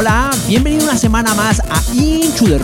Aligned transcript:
hola, 0.00 0.30
bienvenido 0.48 0.82
una 0.84 0.96
semana 0.96 1.34
más 1.34 1.60
a 1.60 1.82
Into 1.92 2.56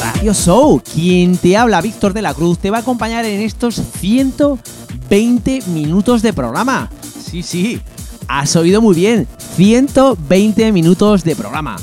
Radio 0.00 0.34
Show. 0.34 0.82
Quien 0.92 1.36
te 1.36 1.56
habla, 1.56 1.80
Víctor 1.80 2.12
de 2.12 2.20
la 2.20 2.34
Cruz, 2.34 2.58
te 2.58 2.70
va 2.70 2.78
a 2.78 2.80
acompañar 2.80 3.24
en 3.24 3.42
estos 3.42 3.80
120 4.00 5.62
minutos 5.68 6.22
de 6.22 6.32
programa. 6.32 6.90
Sí, 7.24 7.44
sí, 7.44 7.80
has 8.26 8.56
oído 8.56 8.82
muy 8.82 8.96
bien, 8.96 9.28
120 9.54 10.72
minutos 10.72 11.22
de 11.22 11.36
programa. 11.36 11.76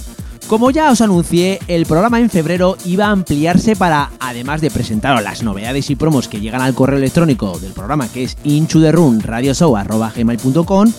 Como 0.47 0.72
ya 0.72 0.91
os 0.91 1.00
anuncié, 1.00 1.59
el 1.69 1.85
programa 1.85 2.19
en 2.19 2.30
febrero 2.30 2.75
iba 2.84 3.06
a 3.06 3.12
ampliarse 3.12 3.78
para, 3.78 4.12
además 4.19 4.59
de 4.59 4.72
presentaros 4.72 5.24
las 5.24 5.41
novedades 5.41 5.90
y 5.90 5.96
promos 5.96 6.28
que 6.28 6.41
llegan 6.41 6.59
al 6.59 6.74
correo 6.74 6.97
electrónico 6.97 7.57
del 7.59 7.72
programa 7.72 8.09
que 8.09 8.25
es 8.25 8.35
inchotherunradioshow.gmail.com 8.44 10.91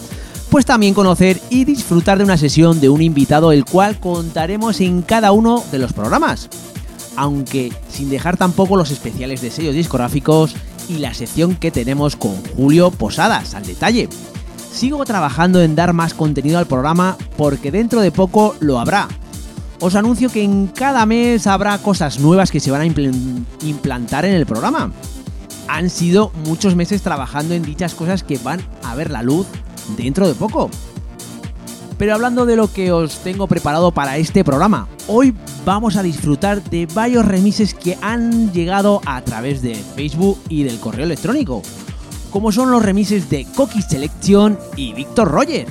pues 0.52 0.66
también 0.66 0.92
conocer 0.92 1.40
y 1.48 1.64
disfrutar 1.64 2.18
de 2.18 2.24
una 2.24 2.36
sesión 2.36 2.78
de 2.78 2.90
un 2.90 3.00
invitado 3.00 3.52
el 3.52 3.64
cual 3.64 3.98
contaremos 3.98 4.82
en 4.82 5.00
cada 5.00 5.32
uno 5.32 5.64
de 5.72 5.78
los 5.78 5.94
programas. 5.94 6.50
Aunque 7.16 7.72
sin 7.88 8.10
dejar 8.10 8.36
tampoco 8.36 8.76
los 8.76 8.90
especiales 8.90 9.40
de 9.40 9.50
sellos 9.50 9.74
discográficos 9.74 10.54
y 10.90 10.98
la 10.98 11.14
sección 11.14 11.54
que 11.56 11.70
tenemos 11.70 12.16
con 12.16 12.34
Julio 12.54 12.90
Posadas 12.90 13.54
al 13.54 13.64
detalle. 13.64 14.10
Sigo 14.70 15.02
trabajando 15.06 15.62
en 15.62 15.74
dar 15.74 15.94
más 15.94 16.12
contenido 16.12 16.58
al 16.58 16.66
programa 16.66 17.16
porque 17.38 17.70
dentro 17.70 18.02
de 18.02 18.12
poco 18.12 18.54
lo 18.60 18.78
habrá. 18.78 19.08
Os 19.80 19.94
anuncio 19.94 20.28
que 20.28 20.44
en 20.44 20.66
cada 20.66 21.06
mes 21.06 21.46
habrá 21.46 21.78
cosas 21.78 22.20
nuevas 22.20 22.50
que 22.50 22.60
se 22.60 22.70
van 22.70 22.82
a 22.82 22.86
impl- 22.86 23.42
implantar 23.62 24.26
en 24.26 24.34
el 24.34 24.44
programa. 24.44 24.92
Han 25.68 25.88
sido 25.88 26.30
muchos 26.44 26.76
meses 26.76 27.00
trabajando 27.00 27.54
en 27.54 27.62
dichas 27.62 27.94
cosas 27.94 28.22
que 28.22 28.36
van 28.36 28.60
a 28.82 28.94
ver 28.94 29.10
la 29.10 29.22
luz 29.22 29.46
dentro 29.96 30.28
de 30.28 30.34
poco. 30.34 30.70
Pero 31.98 32.14
hablando 32.14 32.46
de 32.46 32.56
lo 32.56 32.72
que 32.72 32.90
os 32.90 33.18
tengo 33.18 33.46
preparado 33.46 33.92
para 33.92 34.16
este 34.16 34.42
programa, 34.42 34.88
hoy 35.06 35.34
vamos 35.64 35.96
a 35.96 36.02
disfrutar 36.02 36.62
de 36.64 36.86
varios 36.86 37.24
remises 37.24 37.74
que 37.74 37.96
han 38.02 38.52
llegado 38.52 39.00
a 39.06 39.22
través 39.22 39.62
de 39.62 39.74
Facebook 39.74 40.38
y 40.48 40.64
del 40.64 40.80
correo 40.80 41.04
electrónico, 41.04 41.62
como 42.30 42.50
son 42.50 42.70
los 42.70 42.82
remises 42.82 43.30
de 43.30 43.46
Cocky 43.54 43.82
Selection 43.82 44.58
y 44.74 44.94
Víctor 44.94 45.30
Roger. 45.30 45.66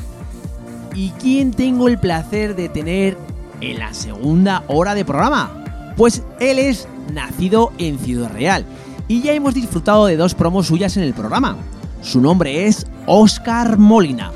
¿Y 0.93 1.09
quién 1.19 1.51
tengo 1.51 1.87
el 1.87 1.97
placer 1.97 2.55
de 2.55 2.69
tener 2.69 3.17
en 3.59 3.79
la 3.79 3.93
segunda 3.93 4.63
hora 4.67 4.95
de 4.95 5.03
programa? 5.03 5.93
Pues 5.97 6.23
él 6.39 6.59
es 6.59 6.87
nacido 7.11 7.73
en 7.77 7.99
Ciudad 7.99 8.31
Real 8.31 8.65
y 9.07 9.21
ya 9.21 9.33
hemos 9.33 9.53
disfrutado 9.53 10.05
de 10.05 10.15
dos 10.15 10.35
promos 10.35 10.67
suyas 10.67 10.95
en 10.95 11.03
el 11.03 11.13
programa. 11.13 11.57
Su 12.01 12.19
nombre 12.19 12.65
es 12.67 12.87
Oscar 13.05 13.77
Molina. 13.77 14.31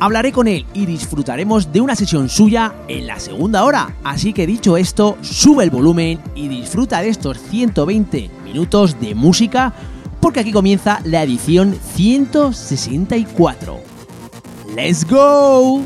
Hablaré 0.00 0.32
con 0.32 0.48
él 0.48 0.66
y 0.74 0.86
disfrutaremos 0.86 1.72
de 1.72 1.80
una 1.80 1.96
sesión 1.96 2.28
suya 2.28 2.74
en 2.88 3.06
la 3.06 3.18
segunda 3.18 3.64
hora. 3.64 3.94
Así 4.04 4.32
que 4.32 4.46
dicho 4.46 4.76
esto, 4.76 5.16
sube 5.20 5.64
el 5.64 5.70
volumen 5.70 6.20
y 6.34 6.48
disfruta 6.48 7.00
de 7.00 7.08
estos 7.08 7.38
120 7.50 8.30
minutos 8.44 9.00
de 9.00 9.14
música 9.14 9.72
porque 10.20 10.40
aquí 10.40 10.52
comienza 10.52 11.00
la 11.04 11.22
edición 11.22 11.78
164. 11.94 13.80
¡Let's 14.74 15.06
go! 15.06 15.82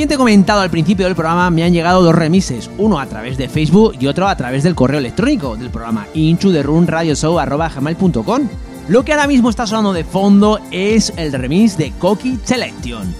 Bien 0.00 0.08
te 0.08 0.14
he 0.14 0.16
comentado 0.16 0.62
al 0.62 0.70
principio 0.70 1.04
del 1.04 1.14
programa, 1.14 1.50
me 1.50 1.62
han 1.62 1.74
llegado 1.74 2.02
dos 2.02 2.14
remises, 2.14 2.70
uno 2.78 2.98
a 2.98 3.04
través 3.04 3.36
de 3.36 3.50
Facebook 3.50 3.96
y 4.00 4.06
otro 4.06 4.28
a 4.28 4.34
través 4.34 4.62
del 4.62 4.74
correo 4.74 4.98
electrónico 4.98 5.58
del 5.58 5.68
programa 5.68 6.06
inchotherunradioshow.com. 6.14 8.48
Lo 8.88 9.04
que 9.04 9.12
ahora 9.12 9.26
mismo 9.26 9.50
está 9.50 9.66
sonando 9.66 9.92
de 9.92 10.04
fondo 10.04 10.58
es 10.70 11.12
el 11.18 11.34
remix 11.34 11.76
de 11.76 11.92
Cocky 11.98 12.38
Selection. 12.42 13.14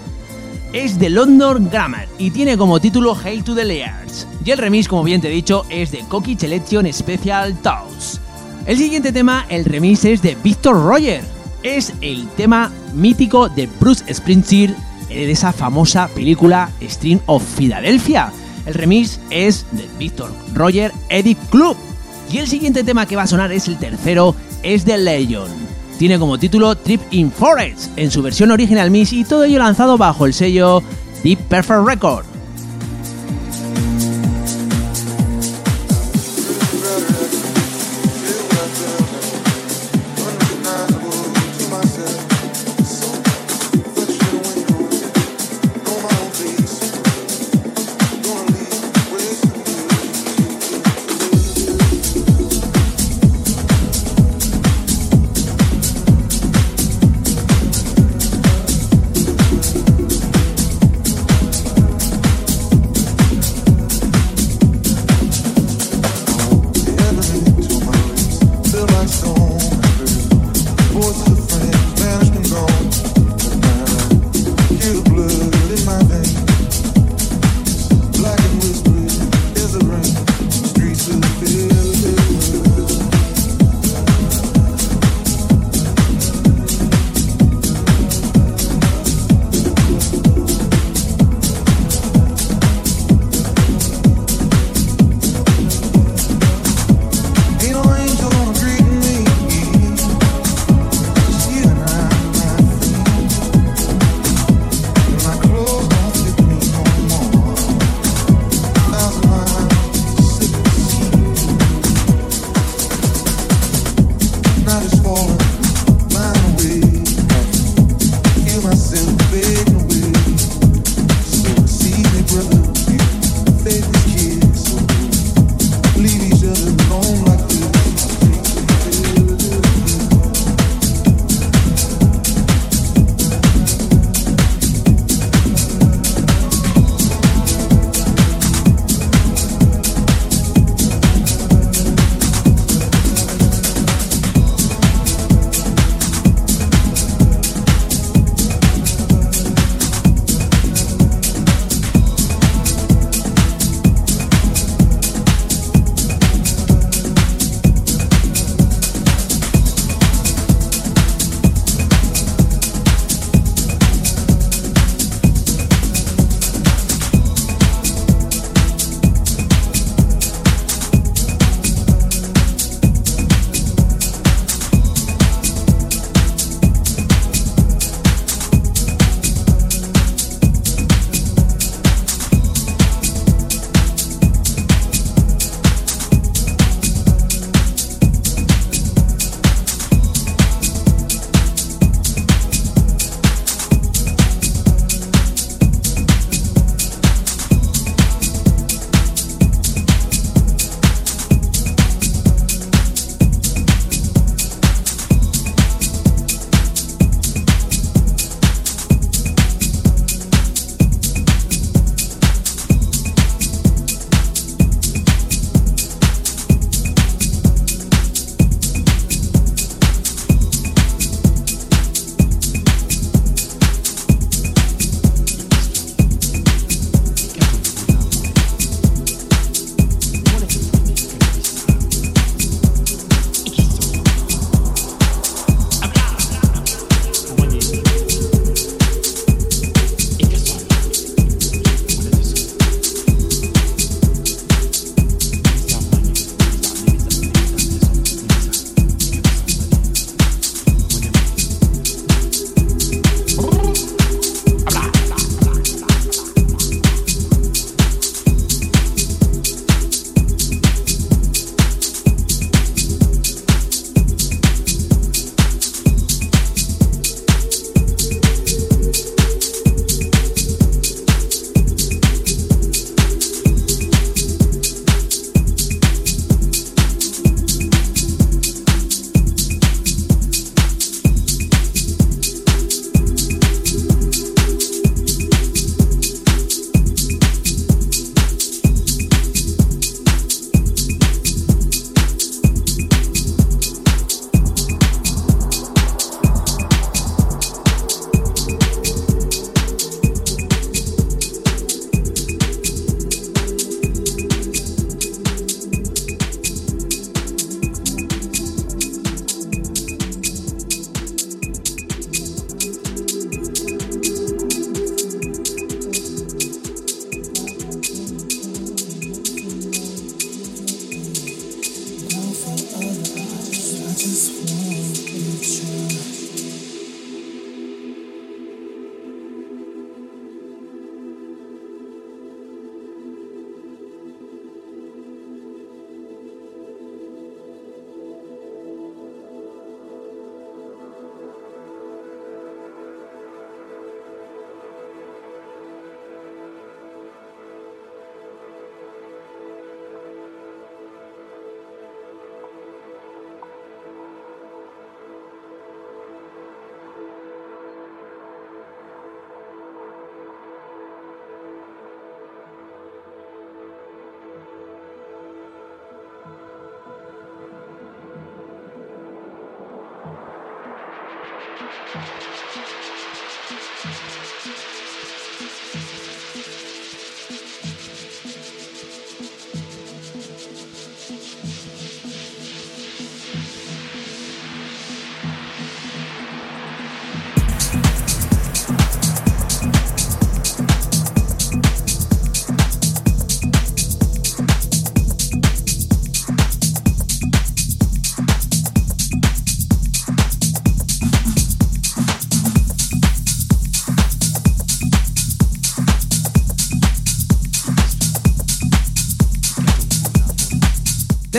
Es 0.72 0.98
de 0.98 1.10
London 1.10 1.68
Grammar 1.70 2.08
y 2.16 2.30
tiene 2.30 2.56
como 2.56 2.80
título 2.80 3.14
Hail 3.14 3.44
to 3.44 3.54
the 3.54 3.66
Layers. 3.66 4.26
Y 4.42 4.50
el 4.50 4.56
remix, 4.56 4.88
como 4.88 5.04
bien 5.04 5.20
te 5.20 5.28
he 5.28 5.32
dicho, 5.32 5.66
es 5.68 5.90
de 5.90 5.98
Cocky 6.08 6.34
Selection 6.34 6.90
Special 6.90 7.58
Thoughts. 7.58 8.22
El 8.64 8.78
siguiente 8.78 9.12
tema, 9.12 9.44
el 9.50 9.66
remix 9.66 10.06
es 10.06 10.22
de 10.22 10.34
Victor 10.42 10.82
Roger. 10.82 11.22
Es 11.62 11.92
el 12.00 12.26
tema 12.38 12.72
mítico 12.94 13.50
de 13.50 13.68
Bruce 13.78 14.14
Springsteen 14.14 14.74
de 15.26 15.32
esa 15.32 15.52
famosa 15.52 16.08
película 16.08 16.70
Stream 16.82 17.20
of 17.26 17.42
Philadelphia. 17.56 18.32
El 18.66 18.74
remix 18.74 19.20
es 19.30 19.66
de 19.72 19.88
Victor 19.98 20.32
Roger 20.54 20.92
Edit 21.08 21.38
Club. 21.50 21.76
Y 22.30 22.38
el 22.38 22.48
siguiente 22.48 22.84
tema 22.84 23.06
que 23.06 23.16
va 23.16 23.22
a 23.22 23.26
sonar 23.26 23.50
es 23.52 23.66
el 23.68 23.78
tercero, 23.78 24.34
es 24.62 24.84
de 24.84 24.98
Legion. 24.98 25.48
Tiene 25.98 26.18
como 26.18 26.38
título 26.38 26.76
Trip 26.76 27.00
in 27.10 27.30
Forest 27.30 27.90
en 27.96 28.10
su 28.10 28.22
versión 28.22 28.50
original 28.50 28.90
mix 28.90 29.12
y 29.12 29.24
todo 29.24 29.44
ello 29.44 29.58
lanzado 29.58 29.98
bajo 29.98 30.26
el 30.26 30.32
sello 30.32 30.82
Deep 31.22 31.38
Perfect 31.48 31.86
Record. 31.86 32.29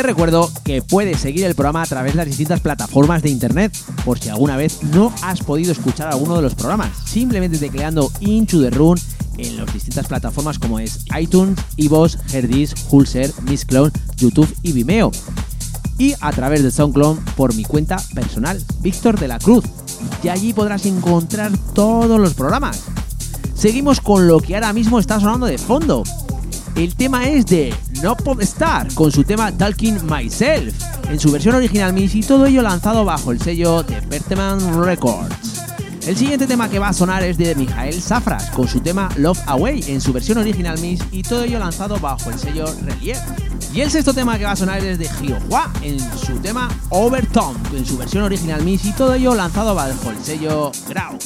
Recuerdo 0.03 0.51
que 0.63 0.81
puedes 0.81 1.19
seguir 1.19 1.45
el 1.45 1.53
programa 1.53 1.83
a 1.83 1.85
través 1.85 2.13
de 2.13 2.17
las 2.17 2.25
distintas 2.25 2.59
plataformas 2.59 3.21
de 3.21 3.29
internet, 3.29 3.75
por 4.03 4.19
si 4.19 4.29
alguna 4.29 4.57
vez 4.57 4.81
no 4.83 5.13
has 5.21 5.41
podido 5.41 5.71
escuchar 5.71 6.07
alguno 6.07 6.35
de 6.35 6.41
los 6.41 6.55
programas, 6.55 6.89
simplemente 7.05 7.57
tecleando 7.57 8.11
Into 8.19 8.61
the 8.61 8.71
Run 8.71 8.99
en 9.37 9.57
las 9.57 9.71
distintas 9.71 10.07
plataformas 10.07 10.57
como 10.57 10.79
es 10.79 11.05
iTunes, 11.19 11.59
iVoox, 11.77 12.17
Herdis, 12.33 12.73
Hulser, 12.89 13.31
Mixclone, 13.43 13.91
YouTube 14.17 14.51
y 14.63 14.71
Vimeo. 14.71 15.11
Y 15.97 16.15
a 16.19 16.31
través 16.31 16.63
de 16.63 16.71
SoundCloud 16.71 17.19
por 17.35 17.53
mi 17.53 17.63
cuenta 17.63 17.97
personal, 18.15 18.61
Víctor 18.81 19.19
de 19.19 19.27
la 19.27 19.37
Cruz. 19.37 19.65
Y 20.23 20.29
allí 20.29 20.51
podrás 20.51 20.85
encontrar 20.87 21.51
todos 21.73 22.19
los 22.19 22.33
programas. 22.33 22.81
Seguimos 23.53 24.01
con 24.01 24.27
lo 24.27 24.39
que 24.39 24.55
ahora 24.55 24.73
mismo 24.73 24.97
está 24.97 25.19
sonando 25.19 25.45
de 25.45 25.59
fondo. 25.59 26.03
El 26.75 26.95
tema 26.95 27.27
es 27.27 27.45
de 27.45 27.73
No 28.01 28.15
Pop 28.15 28.41
Star 28.41 28.91
con 28.95 29.11
su 29.11 29.23
tema 29.23 29.51
Talking 29.51 29.99
Myself 30.07 30.73
en 31.09 31.19
su 31.19 31.31
versión 31.31 31.55
original 31.55 31.93
mix 31.93 32.15
y 32.15 32.21
todo 32.21 32.47
ello 32.47 32.63
lanzado 32.63 33.05
bajo 33.05 33.31
el 33.31 33.39
sello 33.39 33.83
de 33.83 34.01
Berteman 34.01 34.83
Records. 34.83 35.61
El 36.07 36.17
siguiente 36.17 36.47
tema 36.47 36.67
que 36.67 36.79
va 36.79 36.89
a 36.89 36.93
sonar 36.93 37.21
es 37.23 37.37
de 37.37 37.53
Mijael 37.53 38.01
Safras 38.01 38.49
con 38.51 38.67
su 38.67 38.79
tema 38.79 39.09
Love 39.17 39.39
Away 39.45 39.83
en 39.87 40.01
su 40.01 40.11
versión 40.13 40.39
original 40.39 40.79
mix 40.79 41.03
y 41.11 41.21
todo 41.21 41.43
ello 41.43 41.59
lanzado 41.59 41.99
bajo 41.99 42.31
el 42.31 42.39
sello 42.39 42.65
Relief. 42.83 43.19
Y 43.71 43.81
el 43.81 43.91
sexto 43.91 44.13
tema 44.13 44.37
que 44.39 44.45
va 44.45 44.51
a 44.51 44.55
sonar 44.55 44.83
es 44.83 44.97
de 44.97 45.07
Hua 45.47 45.71
en 45.83 45.99
su 46.17 46.39
tema 46.39 46.69
Overtone 46.89 47.59
en 47.77 47.85
su 47.85 47.97
versión 47.97 48.23
original 48.23 48.63
mix 48.63 48.85
y 48.85 48.93
todo 48.93 49.13
ello 49.13 49.35
lanzado 49.35 49.75
bajo 49.75 50.09
el 50.09 50.23
sello 50.23 50.71
Grau. 50.89 51.19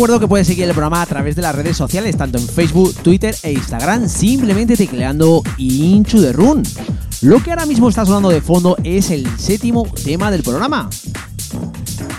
Recuerdo 0.00 0.20
que 0.20 0.28
puedes 0.28 0.46
seguir 0.46 0.64
el 0.64 0.70
programa 0.70 1.02
a 1.02 1.04
través 1.04 1.36
de 1.36 1.42
las 1.42 1.54
redes 1.54 1.76
sociales, 1.76 2.16
tanto 2.16 2.38
en 2.38 2.48
Facebook, 2.48 2.94
Twitter 3.02 3.36
e 3.42 3.52
Instagram, 3.52 4.08
simplemente 4.08 4.74
tecleando 4.74 5.42
Into 5.58 6.22
the 6.22 6.32
Run. 6.32 6.62
Lo 7.20 7.42
que 7.42 7.50
ahora 7.50 7.66
mismo 7.66 7.86
está 7.86 8.06
sonando 8.06 8.30
de 8.30 8.40
fondo 8.40 8.78
es 8.82 9.10
el 9.10 9.28
séptimo 9.38 9.86
tema 10.02 10.30
del 10.30 10.42
programa. 10.42 10.88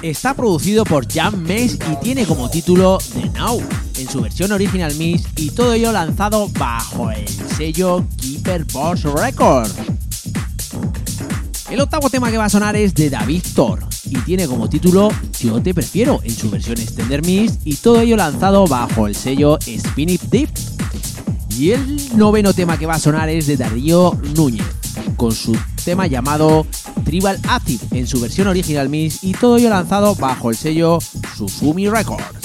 Está 0.03 0.35
producido 0.35 0.83
por 0.83 1.11
Jam 1.11 1.41
Mace 1.41 1.79
y 1.91 1.95
tiene 2.03 2.27
como 2.27 2.51
título 2.51 2.99
The 3.15 3.29
Now, 3.29 3.59
en 3.97 4.07
su 4.07 4.21
versión 4.21 4.51
original 4.51 4.93
mix 4.93 5.23
y 5.37 5.49
todo 5.49 5.73
ello 5.73 5.91
lanzado 5.91 6.49
bajo 6.49 7.09
el 7.09 7.27
sello 7.27 8.05
Keeper 8.15 8.63
Boss 8.65 9.01
Records. 9.05 9.73
El 11.71 11.81
octavo 11.81 12.11
tema 12.11 12.29
que 12.29 12.37
va 12.37 12.45
a 12.45 12.49
sonar 12.49 12.75
es 12.75 12.93
de 12.93 13.09
David 13.09 13.41
Thor 13.55 13.79
y 14.05 14.17
tiene 14.19 14.45
como 14.45 14.69
título 14.69 15.09
Yo 15.41 15.59
te 15.59 15.73
prefiero 15.73 16.19
en 16.23 16.35
su 16.35 16.51
versión 16.51 16.79
extender 16.79 17.25
mix 17.25 17.57
y 17.65 17.75
todo 17.75 17.99
ello 18.01 18.15
lanzado 18.15 18.67
bajo 18.67 19.07
el 19.07 19.15
sello 19.15 19.57
Spin 19.65 20.09
It 20.09 20.21
Deep. 20.23 20.49
Y 21.57 21.71
el 21.71 22.17
noveno 22.17 22.53
tema 22.53 22.77
que 22.77 22.85
va 22.85 22.93
a 22.93 22.99
sonar 22.99 23.27
es 23.27 23.47
de 23.47 23.57
Darío 23.57 24.15
Núñez 24.35 24.65
con 25.17 25.31
su 25.31 25.57
tema 25.83 26.05
llamado 26.05 26.65
Tribal 27.03 27.39
Acid 27.47 27.81
en 27.91 28.05
su 28.05 28.19
versión 28.19 28.47
original 28.47 28.87
mix 28.87 29.23
y 29.23 29.31
todo 29.33 29.57
ello 29.57 29.69
lanzado 29.69 30.13
bajo 30.13 30.51
el 30.51 30.55
sello 30.55 30.99
Susumi 31.35 31.89
Records. 31.89 32.40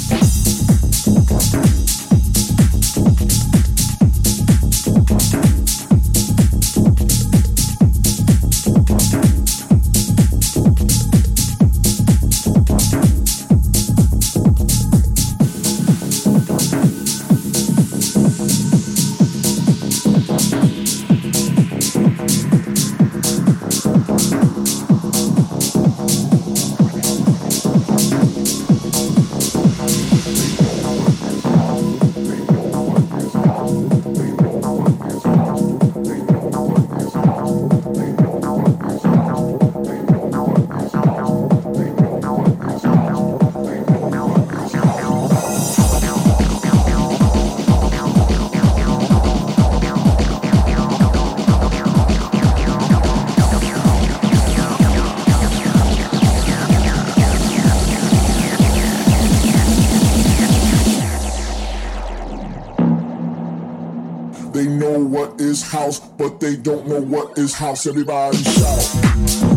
this 67.46 67.54
house, 67.54 67.86
everybody 67.86 68.36
shout. 68.38 69.55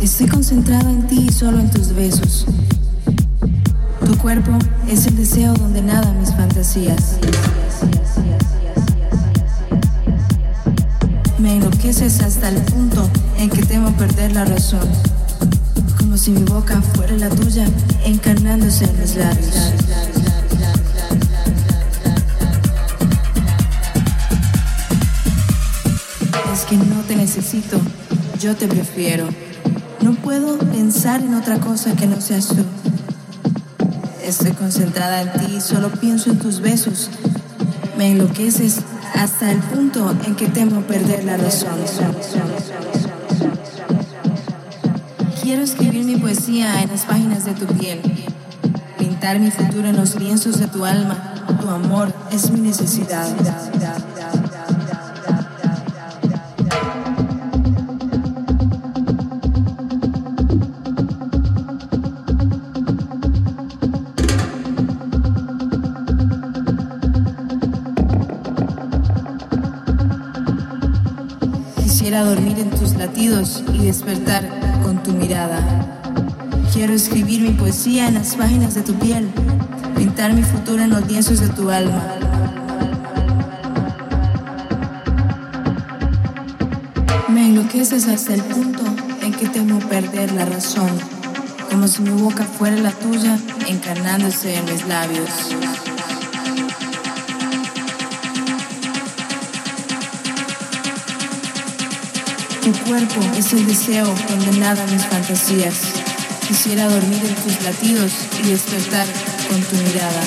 Estoy 0.00 0.28
concentrada 0.28 0.90
en 0.90 1.06
ti 1.06 1.26
y 1.28 1.30
solo 1.30 1.58
en 1.58 1.70
tus 1.70 1.94
besos. 1.94 2.46
Tu 4.06 4.16
cuerpo 4.16 4.50
es 4.88 5.06
el 5.06 5.14
deseo 5.14 5.52
donde 5.52 5.82
nadan 5.82 6.18
mis 6.18 6.30
fantasías. 6.30 7.18
Me 11.38 11.56
enloqueces 11.56 12.22
hasta 12.22 12.48
el 12.48 12.56
punto 12.62 13.06
en 13.36 13.50
que 13.50 13.62
temo 13.62 13.92
perder 13.92 14.32
la 14.32 14.46
razón. 14.46 14.88
Como 15.98 16.16
si 16.16 16.30
mi 16.30 16.42
boca 16.44 16.80
fuera 16.94 17.14
la 17.18 17.28
tuya, 17.28 17.66
encarnándose 18.06 18.86
en 18.86 19.00
mis 19.00 19.16
labios. 19.16 19.54
Es 26.54 26.64
que 26.64 26.78
no 26.78 27.02
te 27.06 27.16
necesito, 27.16 27.78
yo 28.38 28.54
te 28.56 28.68
prefiero. 28.68 29.26
No 30.00 30.14
puedo 30.14 30.58
pensar 30.58 31.20
en 31.22 31.34
otra 31.34 31.58
cosa 31.58 31.94
que 31.94 32.06
no 32.06 32.20
seas 32.20 32.48
tú. 32.48 32.64
Estoy 34.22 34.52
concentrada 34.52 35.22
en 35.22 35.32
ti 35.32 35.56
y 35.56 35.60
solo 35.60 35.90
pienso 35.90 36.30
en 36.30 36.38
tus 36.38 36.60
besos. 36.60 37.10
Me 37.96 38.10
enloqueces 38.10 38.80
hasta 39.14 39.50
el 39.50 39.58
punto 39.58 40.14
en 40.26 40.34
que 40.34 40.48
temo 40.48 40.82
perder 40.82 41.24
la 41.24 41.36
razón. 41.36 41.76
Quiero 45.42 45.62
escribir 45.62 46.04
mi 46.04 46.16
poesía 46.16 46.82
en 46.82 46.90
las 46.90 47.02
páginas 47.02 47.44
de 47.44 47.54
tu 47.54 47.66
piel, 47.66 48.00
pintar 48.98 49.38
mi 49.38 49.50
futuro 49.50 49.88
en 49.88 49.96
los 49.96 50.16
lienzos 50.16 50.58
de 50.58 50.66
tu 50.66 50.84
alma. 50.84 51.32
Tu 51.60 51.68
amor 51.68 52.12
es 52.32 52.50
mi 52.50 52.60
necesidad. 52.60 53.28
Y 73.26 73.78
despertar 73.78 74.48
con 74.84 75.02
tu 75.02 75.12
mirada. 75.12 75.58
Quiero 76.72 76.92
escribir 76.92 77.40
mi 77.40 77.50
poesía 77.50 78.06
en 78.06 78.14
las 78.14 78.36
páginas 78.36 78.76
de 78.76 78.82
tu 78.82 78.94
piel, 78.94 79.28
pintar 79.96 80.32
mi 80.32 80.44
futuro 80.44 80.80
en 80.80 80.90
los 80.90 81.04
lienzos 81.08 81.40
de 81.40 81.48
tu 81.48 81.68
alma. 81.68 82.04
Me 87.26 87.46
enloqueces 87.46 88.06
hasta 88.06 88.34
el 88.34 88.42
punto 88.42 88.82
en 89.20 89.32
que 89.32 89.48
temo 89.48 89.80
perder 89.80 90.30
la 90.30 90.44
razón, 90.44 90.90
como 91.68 91.88
si 91.88 92.02
mi 92.02 92.10
boca 92.10 92.44
fuera 92.44 92.76
la 92.76 92.92
tuya, 92.92 93.36
encarnándose 93.66 94.54
en 94.54 94.64
mis 94.66 94.86
labios. 94.86 95.65
Tu 102.66 102.72
cuerpo 102.72 103.20
es 103.36 103.52
el 103.52 103.64
deseo 103.64 104.12
donde 104.28 104.58
nadan 104.58 104.92
mis 104.92 105.06
fantasías. 105.06 105.82
Quisiera 106.48 106.88
dormir 106.88 107.20
en 107.24 107.34
tus 107.36 107.62
latidos 107.62 108.10
y 108.42 108.48
despertar 108.48 109.06
con 109.48 109.62
tu 109.62 109.76
mirada. 109.76 110.20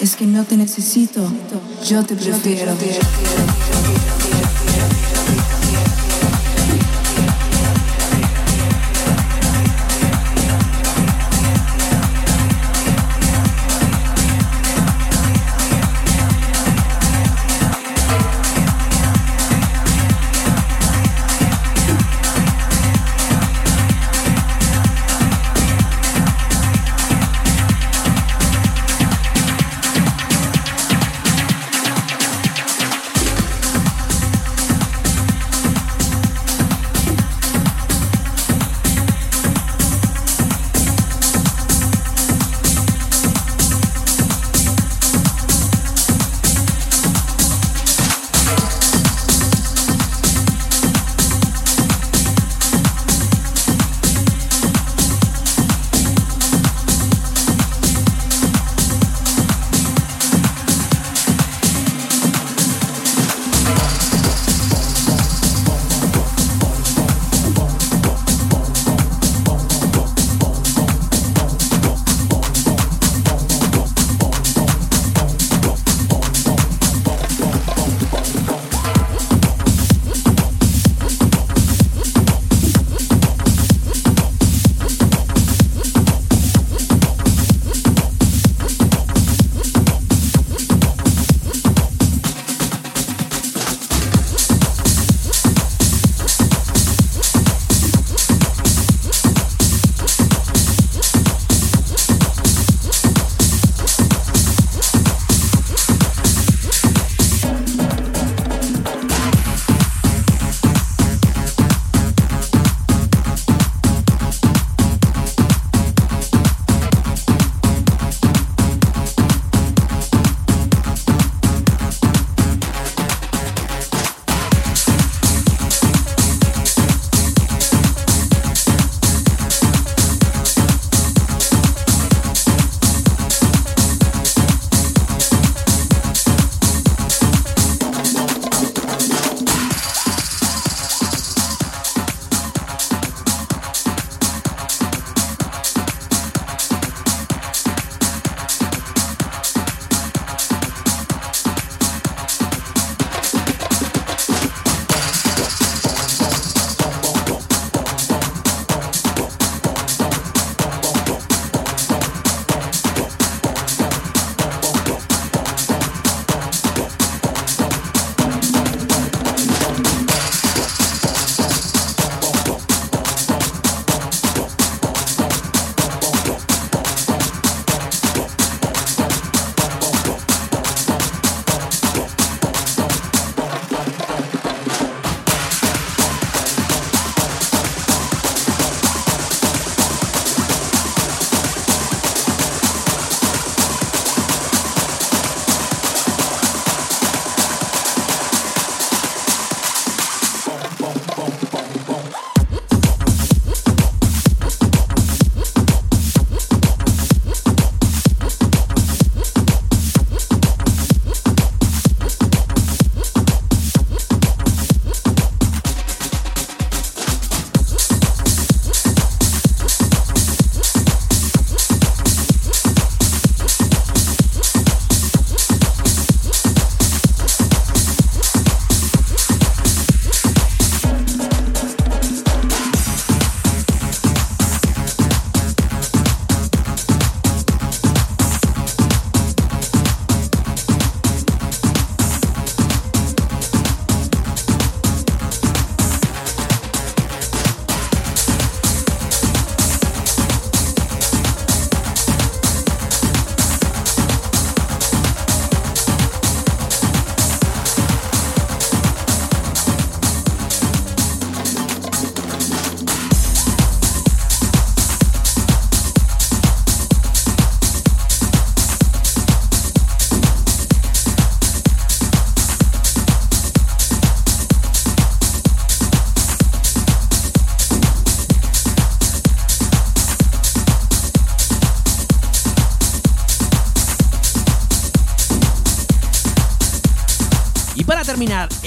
Es 0.00 0.16
que 0.16 0.26
no 0.26 0.42
te 0.42 0.56
necesito, 0.56 1.32
yo 1.86 2.04
te 2.04 2.16
prefiero. 2.16 2.74
terminar 2.74 4.19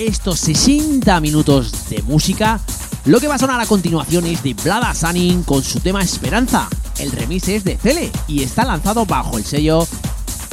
estos 0.08 0.40
60 0.42 1.20
minutos 1.22 1.90
de 1.90 2.02
música, 2.04 2.60
lo 3.06 3.20
que 3.20 3.28
va 3.28 3.36
a 3.36 3.40
sonar 3.40 3.60
a 3.62 3.66
continuación 3.66 4.26
es 4.26 4.44
de 4.44 4.54
Blada 4.54 4.94
Sunning 4.94 5.44
con 5.44 5.64
su 5.64 5.80
tema 5.80 6.02
Esperanza. 6.02 6.68
El 7.00 7.12
remix 7.12 7.48
es 7.48 7.64
de 7.64 7.78
Cele 7.78 8.12
y 8.28 8.44
está 8.44 8.66
lanzado 8.66 9.06
bajo 9.06 9.38
el 9.38 9.46
sello 9.46 9.88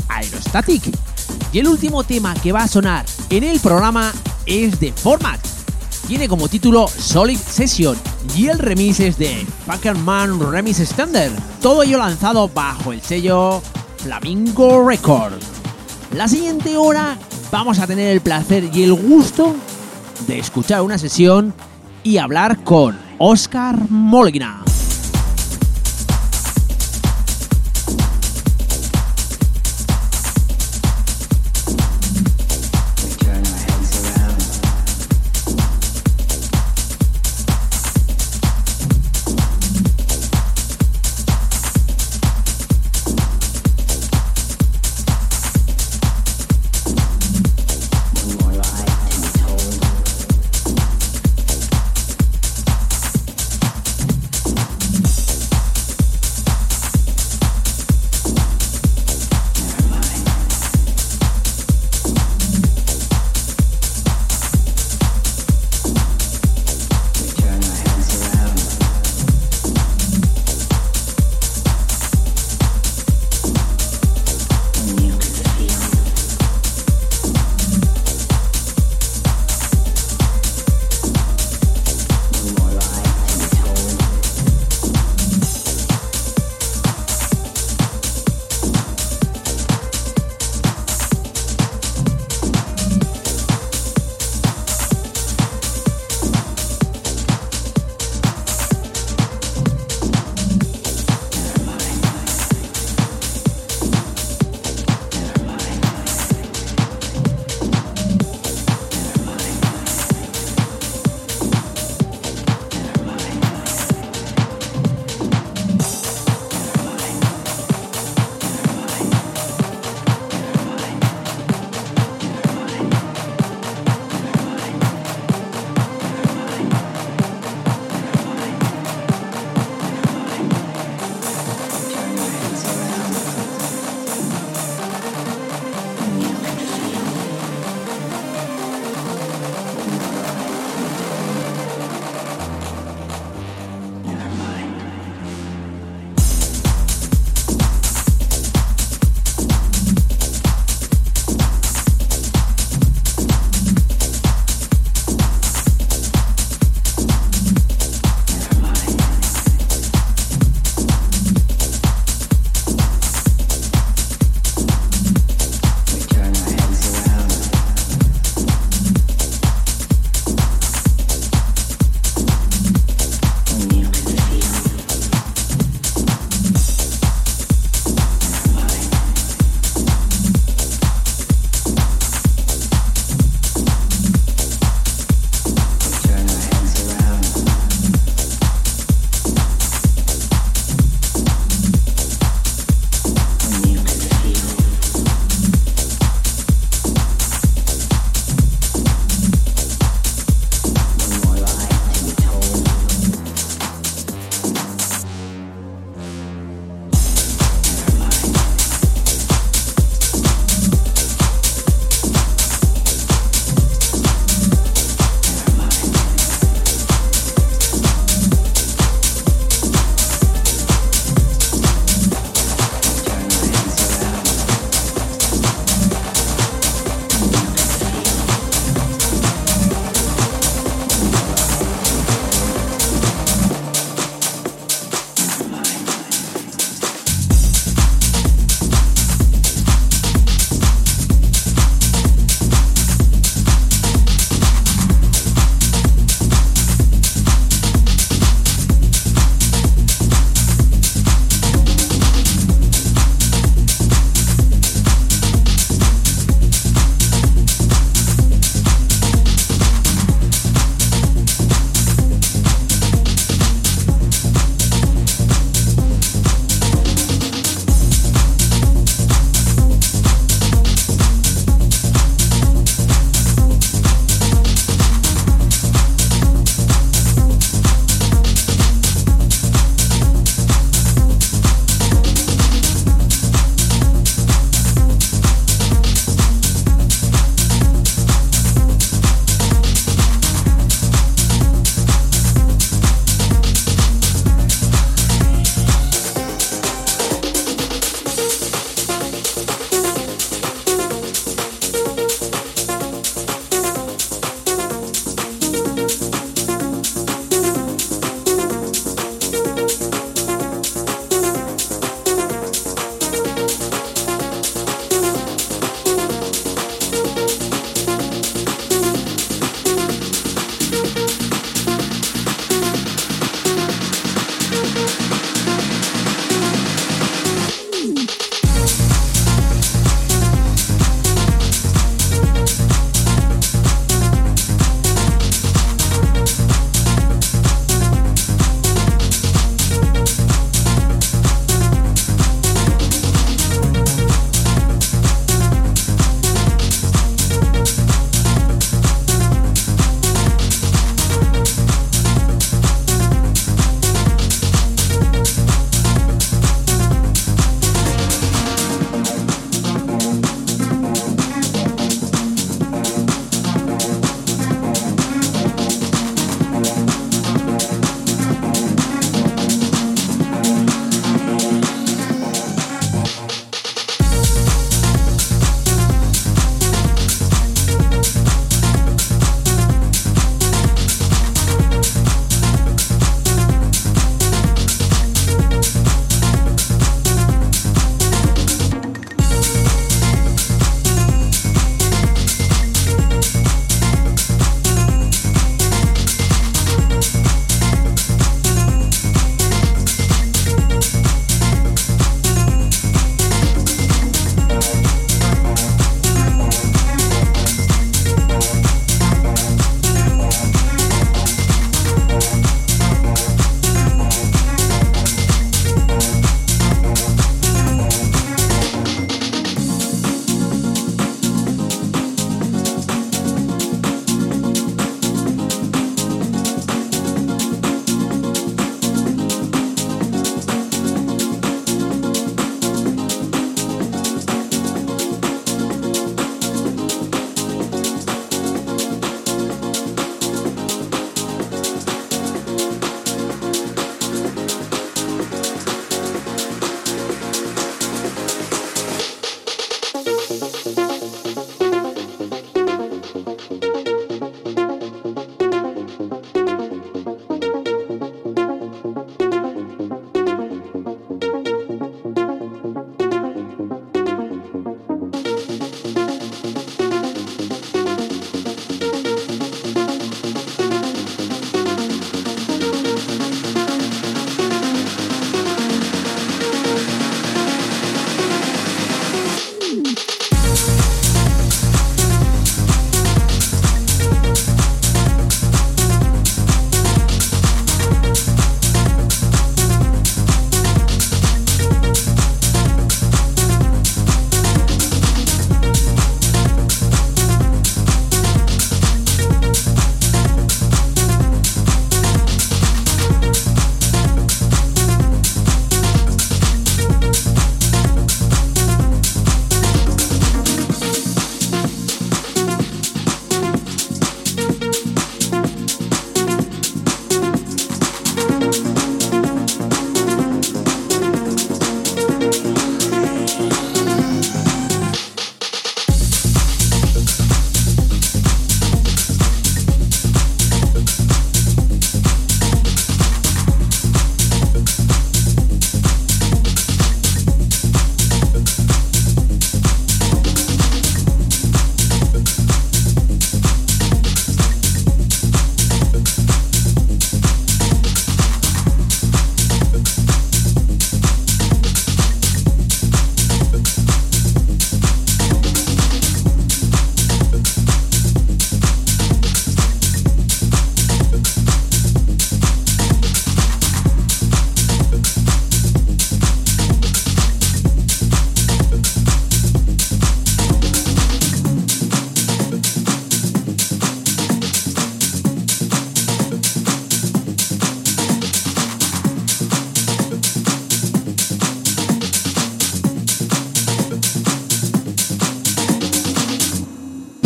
Aerostatic. 0.09 0.97
Y 1.53 1.59
el 1.59 1.69
último 1.69 2.05
tema 2.05 2.35
que 2.35 2.53
va 2.53 2.63
a 2.63 2.69
sonar 2.69 3.05
en 3.29 3.45
el 3.45 3.59
programa 3.61 4.13
es 4.47 4.79
de 4.79 4.93
Format. 4.93 5.41
Tiene 6.07 6.29
como 6.29 6.49
título 6.49 6.89
Solid 6.89 7.39
Session 7.39 7.97
y 8.37 8.47
el 8.47 8.59
remix 8.59 9.01
es 9.01 9.19
de 9.19 9.47
Man 10.05 10.39
Remix 10.39 10.79
Standard. 10.81 11.33
Todo 11.61 11.83
ello 11.83 11.99
lanzado 11.99 12.49
bajo 12.49 12.93
el 12.93 13.01
sello 13.03 13.63
Flamingo 13.99 14.87
Records. 14.89 15.45
La 16.15 16.27
siguiente 16.29 16.77
hora 16.77 17.17
vamos 17.51 17.79
a 17.79 17.87
tener 17.87 18.13
el 18.13 18.21
placer 18.21 18.69
y 18.73 18.83
el 18.83 18.95
gusto 18.95 19.55
de 20.27 20.39
escuchar 20.39 20.83
una 20.83 20.99
sesión 20.99 21.53
y 22.03 22.19
hablar 22.19 22.63
con 22.63 22.99
Oscar 23.19 23.91
Molina. 23.91 24.60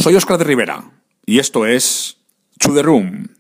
Soy 0.04 0.16
Oscar 0.16 0.36
de 0.36 0.44
Rivera 0.44 0.84
y 1.24 1.38
esto 1.38 1.64
es 1.64 2.18
To 2.58 2.74
The 2.74 2.82
Room. 2.82 3.33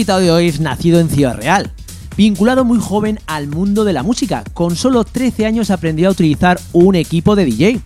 Invitado 0.00 0.20
de 0.20 0.30
hoy 0.30 0.48
es 0.48 0.60
nacido 0.60 0.98
en 0.98 1.10
Ciudad 1.10 1.36
Real, 1.36 1.70
vinculado 2.16 2.64
muy 2.64 2.78
joven 2.80 3.20
al 3.26 3.48
mundo 3.48 3.84
de 3.84 3.92
la 3.92 4.02
música. 4.02 4.42
Con 4.54 4.74
solo 4.74 5.04
13 5.04 5.44
años 5.44 5.70
aprendió 5.70 6.08
a 6.08 6.12
utilizar 6.12 6.58
un 6.72 6.94
equipo 6.94 7.36
de 7.36 7.44
DJ. 7.44 7.80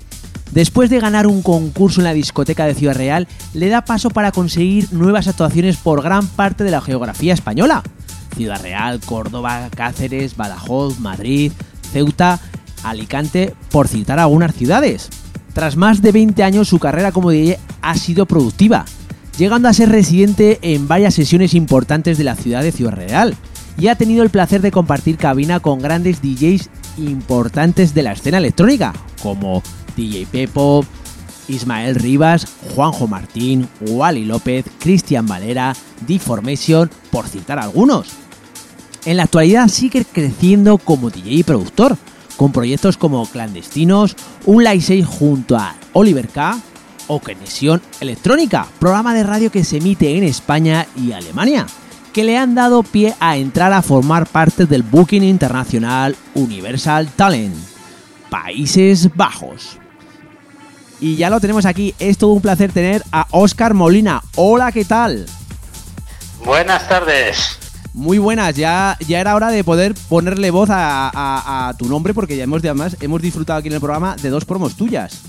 Después 0.53 0.91
de 0.91 1.01
ganar 1.01 1.27
un 1.27 1.43
concurso 1.43 2.01
en 2.01 2.05
la 2.05 2.15
discoteca 2.15 2.67
de 2.67 2.77
Ciudad 2.77 2.95
Real, 2.95 3.27
le 3.53 3.69
da 3.69 3.85
paso 3.85 4.11
para 4.11 4.31
conseguir 4.31 4.93
nuevas 4.93 5.27
actuaciones 5.27 5.77
por 5.77 6.05
gran 6.05 6.25
parte 6.29 6.62
de 6.62 6.71
la 6.71 6.81
geografía 6.81 7.35
española. 7.35 7.83
Ciudad 8.37 8.62
Real, 8.62 9.01
Córdoba, 9.01 9.69
Cáceres, 9.75 10.37
Badajoz, 10.37 11.01
Madrid, 11.01 11.51
Ceuta, 11.93 12.39
Alicante, 12.85 13.57
por 13.73 13.89
citar 13.89 14.21
algunas 14.21 14.55
ciudades. 14.55 15.09
Tras 15.53 15.75
más 15.77 16.01
de 16.01 16.12
20 16.12 16.45
años 16.45 16.69
su 16.69 16.79
carrera 16.79 17.11
como 17.11 17.31
DJ 17.31 17.59
ha 17.83 17.97
sido 17.97 18.27
productiva, 18.27 18.85
llegando 19.39 19.68
a 19.68 19.72
ser 19.72 19.89
residente 19.89 20.59
en 20.62 20.87
varias 20.87 21.14
sesiones 21.14 21.55
importantes 21.55 22.18
de 22.18 22.24
la 22.24 22.37
ciudad 22.37 22.62
de 22.62 22.72
Ciudad 22.72 22.93
Real 22.93 23.35
y 23.78 23.89
ha 23.89 23.97
tenido 23.97 24.22
el 24.22 24.30
placer 24.30 24.61
de 24.61 24.70
compartir 24.70 25.16
cabina 25.16 25.61
con 25.61 25.80
grandes 25.80 26.22
DJs 26.22 26.70
importantes 26.99 27.95
de 27.95 28.03
la 28.03 28.12
escena 28.12 28.39
electrónica, 28.39 28.93
como 29.22 29.62
DJ 29.97 30.26
Pepo, 30.30 30.85
Ismael 31.49 31.97
Rivas, 31.97 32.47
Juanjo 32.74 33.09
Martín, 33.09 33.68
Wally 33.80 34.24
López, 34.24 34.64
Cristian 34.78 35.26
Valera, 35.26 35.74
Deformation, 36.07 36.89
por 37.11 37.26
citar 37.26 37.59
algunos. 37.59 38.09
En 39.05 39.16
la 39.16 39.24
actualidad 39.24 39.68
sigue 39.68 40.05
creciendo 40.05 40.78
como 40.78 41.11
DJ 41.11 41.32
y 41.32 41.43
productor, 41.43 41.99
con 42.37 42.53
proyectos 42.53 42.97
como 42.97 43.26
Clandestinos, 43.26 44.16
un 44.47 44.64
live 44.64 44.80
set 44.80 45.05
junto 45.05 45.57
a 45.57 45.74
Oliver 45.93 46.28
K 46.28 46.59
o 47.07 47.19
Conexión 47.21 47.83
Electrónica, 48.01 48.67
programa 48.79 49.15
de 49.15 49.23
radio 49.25 49.51
que 49.51 49.65
se 49.65 49.79
emite 49.79 50.17
en 50.17 50.25
España 50.25 50.87
y 50.97 51.13
Alemania, 51.13 51.67
que 52.13 52.25
le 52.25 52.37
han 52.39 52.55
dado 52.55 52.83
pie 52.83 53.15
a 53.21 53.37
entrar 53.37 53.73
a 53.73 53.83
formar 53.83 54.27
parte 54.27 54.67
del 54.67 54.83
Booking 54.83 55.23
Internacional 55.25 56.17
Universal 56.35 57.09
Talent, 57.17 57.55
Países 58.31 59.15
Bajos. 59.15 59.79
Y 61.01 61.17
ya 61.17 61.29
lo 61.29 61.41
tenemos 61.41 61.67
aquí, 61.67 61.95
es 61.99 62.17
todo 62.19 62.33
un 62.33 62.41
placer 62.41 62.73
tener 62.73 63.03
a 63.13 63.27
Oscar 63.33 63.75
Molina. 63.75 64.23
Hola, 64.37 64.73
¿qué 64.73 64.85
tal? 64.85 65.27
Buenas 66.45 66.89
tardes. 66.89 67.59
Muy 67.93 68.19
buenas, 68.19 68.57
ya, 68.57 68.97
ya 69.07 69.21
era 69.21 69.35
hora 69.37 69.49
de 69.51 69.63
poder 69.63 69.95
ponerle 70.09 70.51
voz 70.51 70.69
a, 70.71 71.09
a- 71.15 71.69
a 71.69 71.75
tu 71.75 71.87
nombre 71.89 72.13
porque 72.13 72.37
ya 72.37 72.45
hemos, 72.45 72.59
además, 72.65 72.97
hemos 73.01 73.23
disfrutado 73.23 73.59
aquí 73.61 73.69
en 73.69 73.75
el 73.75 73.81
programa 73.81 74.17
de 74.17 74.31
dos 74.31 74.45
promos 74.45 74.75
tuyas. 74.75 75.21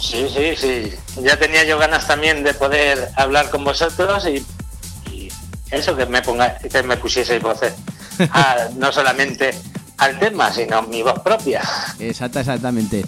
Sí, 0.00 0.26
sí, 0.32 0.54
sí. 0.56 0.92
Ya 1.22 1.38
tenía 1.38 1.64
yo 1.64 1.78
ganas 1.78 2.06
también 2.06 2.42
de 2.44 2.54
poder 2.54 3.08
hablar 3.16 3.50
con 3.50 3.64
vosotros 3.64 4.24
y, 4.26 4.44
y 5.12 5.28
eso 5.70 5.96
que 5.96 6.06
me 6.06 6.22
ponga, 6.22 6.58
que 6.58 6.82
me 6.82 6.96
pusieseis 6.96 7.42
voces. 7.42 7.72
a- 8.30 8.68
no 8.76 8.92
solamente 8.92 9.50
al 9.98 10.18
tema, 10.18 10.52
sino 10.52 10.82
mi 10.82 11.02
voz 11.02 11.18
propia. 11.20 11.62
Exacta, 11.98 12.40
exactamente. 12.40 13.04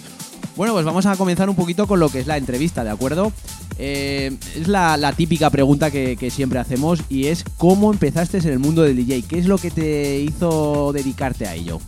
Bueno, 0.55 0.73
pues 0.73 0.83
vamos 0.85 1.05
a 1.05 1.15
comenzar 1.15 1.49
un 1.49 1.55
poquito 1.55 1.87
con 1.87 1.99
lo 1.99 2.09
que 2.09 2.19
es 2.19 2.27
la 2.27 2.35
entrevista, 2.37 2.83
¿de 2.83 2.89
acuerdo? 2.89 3.31
Eh, 3.77 4.35
es 4.57 4.67
la, 4.67 4.97
la 4.97 5.13
típica 5.13 5.49
pregunta 5.49 5.89
que, 5.89 6.17
que 6.17 6.29
siempre 6.31 6.59
hacemos 6.59 6.99
y 7.07 7.27
es 7.27 7.45
¿cómo 7.57 7.93
empezaste 7.93 8.39
en 8.39 8.47
el 8.49 8.59
mundo 8.59 8.81
del 8.81 8.97
DJ? 8.97 9.21
¿Qué 9.21 9.39
es 9.39 9.45
lo 9.45 9.57
que 9.57 9.71
te 9.71 10.19
hizo 10.19 10.91
dedicarte 10.93 11.47
a 11.47 11.55
ello? 11.55 11.79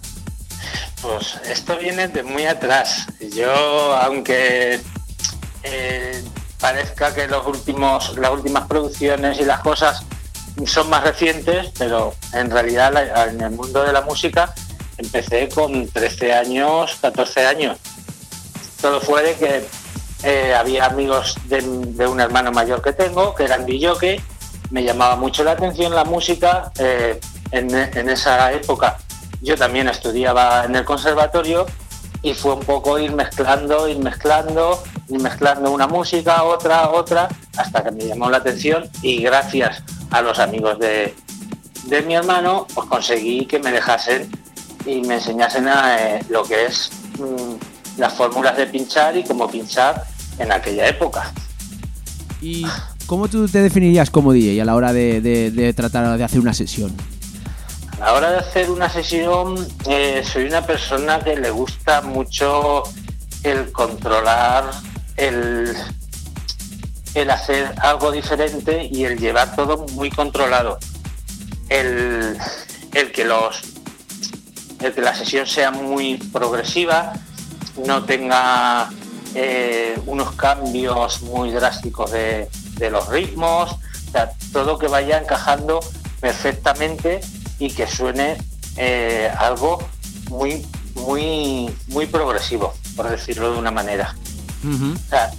Pues 1.01 1.35
esto 1.45 1.77
viene 1.77 2.07
de 2.07 2.21
muy 2.21 2.45
atrás. 2.45 3.07
Yo, 3.33 3.51
aunque 3.95 4.79
eh, 5.63 6.23
parezca 6.59 7.13
que 7.13 7.27
los 7.27 7.45
últimos, 7.47 8.17
las 8.17 8.31
últimas 8.31 8.67
producciones 8.67 9.39
y 9.39 9.45
las 9.45 9.61
cosas 9.61 10.03
son 10.67 10.89
más 10.89 11.03
recientes, 11.03 11.71
pero 11.77 12.13
en 12.33 12.51
realidad 12.51 12.93
en 13.29 13.41
el 13.41 13.51
mundo 13.51 13.83
de 13.83 13.93
la 13.93 14.01
música 14.01 14.53
empecé 14.97 15.49
con 15.49 15.87
13 15.87 16.33
años, 16.33 16.97
14 17.01 17.47
años. 17.47 17.79
Todo 18.79 19.01
fue 19.01 19.23
de 19.23 19.35
que 19.35 19.65
eh, 20.23 20.53
había 20.53 20.85
amigos 20.85 21.35
de, 21.45 21.61
un 22.07 22.19
hermano 22.19 22.51
mayor 22.51 22.83
que 22.83 22.93
tengo, 22.93 23.33
que 23.33 23.45
eran 23.45 23.65
DJ, 23.65 24.21
me 24.69 24.83
llamaba 24.83 25.15
mucho 25.15 25.43
la 25.43 25.51
atención 25.51 25.95
la 25.95 26.03
música. 26.03 26.71
eh, 26.77 27.19
en 27.53 28.09
esa 28.09 28.53
época 28.53 28.97
yo 29.41 29.55
también 29.57 29.87
estudiaba 29.87 30.65
en 30.65 30.75
el 30.75 30.85
conservatorio 30.85 31.65
y 32.23 32.33
fue 32.33 32.53
un 32.53 32.59
poco 32.61 32.99
ir 32.99 33.11
mezclando, 33.13 33.87
ir 33.87 33.97
mezclando, 33.97 34.81
ir 35.09 35.19
mezclando 35.19 35.71
una 35.71 35.87
música, 35.87 36.43
otra, 36.43 36.91
otra, 36.91 37.27
hasta 37.57 37.83
que 37.83 37.91
me 37.91 38.05
llamó 38.05 38.29
la 38.29 38.37
atención 38.37 38.87
y 39.01 39.21
gracias 39.23 39.81
a 40.11 40.21
los 40.21 40.37
amigos 40.39 40.77
de, 40.79 41.15
de 41.85 42.01
mi 42.03 42.13
hermano, 42.15 42.67
pues 42.75 42.87
conseguí 42.87 43.45
que 43.45 43.57
me 43.59 43.71
dejasen 43.71 44.29
y 44.85 45.01
me 45.01 45.15
enseñasen 45.15 45.67
a, 45.67 45.97
eh, 46.17 46.25
lo 46.29 46.43
que 46.43 46.65
es 46.65 46.91
mm, 47.19 47.99
las 47.99 48.13
fórmulas 48.13 48.55
de 48.57 48.67
pinchar 48.67 49.17
y 49.17 49.23
cómo 49.23 49.49
pinchar 49.49 50.03
en 50.37 50.51
aquella 50.51 50.87
época. 50.87 51.31
¿Y 52.41 52.65
cómo 53.05 53.27
tú 53.27 53.47
te 53.47 53.61
definirías 53.61 54.09
como 54.09 54.31
DJ 54.33 54.61
a 54.61 54.65
la 54.65 54.75
hora 54.75 54.93
de, 54.93 55.21
de- 55.21 55.51
de 55.51 55.73
tratar 55.73 56.17
de 56.17 56.23
hacer 56.23 56.39
una 56.39 56.53
sesión? 56.53 56.91
A 58.01 58.05
la 58.05 58.13
hora 58.13 58.31
de 58.31 58.37
hacer 58.39 58.71
una 58.71 58.89
sesión, 58.89 59.55
eh, 59.85 60.23
soy 60.25 60.45
una 60.45 60.65
persona 60.65 61.19
que 61.19 61.35
le 61.35 61.51
gusta 61.51 62.01
mucho 62.01 62.81
el 63.43 63.71
controlar, 63.71 64.71
el, 65.17 65.71
el 67.13 67.29
hacer 67.29 67.75
algo 67.77 68.11
diferente 68.11 68.89
y 68.91 69.05
el 69.05 69.19
llevar 69.19 69.55
todo 69.55 69.85
muy 69.91 70.09
controlado. 70.09 70.79
El, 71.69 72.39
el 72.95 73.11
que 73.11 73.23
los 73.23 73.61
el 74.79 74.93
que 74.93 75.01
la 75.01 75.13
sesión 75.13 75.45
sea 75.45 75.69
muy 75.69 76.17
progresiva, 76.17 77.13
no 77.85 78.03
tenga 78.03 78.89
eh, 79.35 79.95
unos 80.07 80.31
cambios 80.31 81.21
muy 81.21 81.51
drásticos 81.51 82.09
de, 82.09 82.49
de 82.77 82.89
los 82.89 83.07
ritmos, 83.09 83.75
todo 84.51 84.79
que 84.79 84.87
vaya 84.87 85.19
encajando 85.19 85.81
perfectamente 86.19 87.21
y 87.61 87.69
que 87.71 87.85
suene 87.87 88.37
eh, 88.77 89.31
algo 89.37 89.77
muy, 90.29 90.65
muy, 90.95 91.69
muy 91.87 92.05
progresivo, 92.07 92.73
por 92.95 93.07
decirlo 93.09 93.51
de 93.53 93.59
una 93.59 93.69
manera. 93.71 94.15
O 94.95 95.09
sea, 95.09 95.31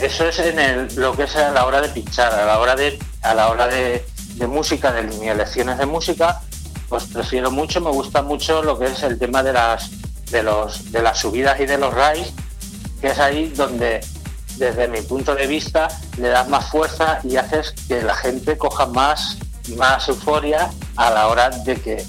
eso 0.00 0.26
es 0.28 0.38
en 0.38 0.58
el- 0.58 0.94
lo 0.96 1.14
que 1.16 1.24
es 1.24 1.36
a 1.36 1.50
la 1.50 1.66
hora 1.66 1.80
de 1.80 1.88
pinchar, 1.88 2.32
a 2.34 2.44
la 2.46 2.58
hora 2.58 2.74
de, 2.74 2.98
a 3.22 3.34
la 3.34 3.48
hora 3.48 3.66
de, 3.68 4.06
de 4.36 4.46
música, 4.46 4.90
de 4.92 5.02
mis 5.02 5.34
lecciones 5.36 5.78
de 5.78 5.86
música, 5.86 6.40
pues 6.88 7.04
prefiero 7.04 7.50
mucho, 7.50 7.80
me 7.80 7.90
gusta 7.90 8.22
mucho 8.22 8.62
lo 8.62 8.78
que 8.78 8.86
es 8.86 9.02
el 9.02 9.18
tema 9.18 9.42
de 9.42 9.52
las 9.52 9.90
de 10.30 10.42
los 10.42 10.90
de 10.90 11.02
las 11.02 11.18
subidas 11.20 11.60
y 11.60 11.66
de 11.66 11.76
los 11.78 11.92
raíz, 11.94 12.28
que 13.00 13.08
es 13.08 13.18
ahí 13.18 13.48
donde 13.56 14.00
desde 14.56 14.88
mi 14.88 15.00
punto 15.02 15.34
de 15.34 15.46
vista 15.46 15.88
le 16.18 16.28
das 16.28 16.48
más 16.48 16.70
fuerza 16.70 17.20
y 17.24 17.36
haces 17.36 17.72
que 17.88 18.00
la 18.02 18.14
gente 18.14 18.56
coja 18.56 18.86
más 18.86 19.36
más 19.76 20.08
euforia 20.08 20.70
a 20.96 21.10
la 21.10 21.28
hora 21.28 21.50
de 21.50 21.76
que 21.76 22.04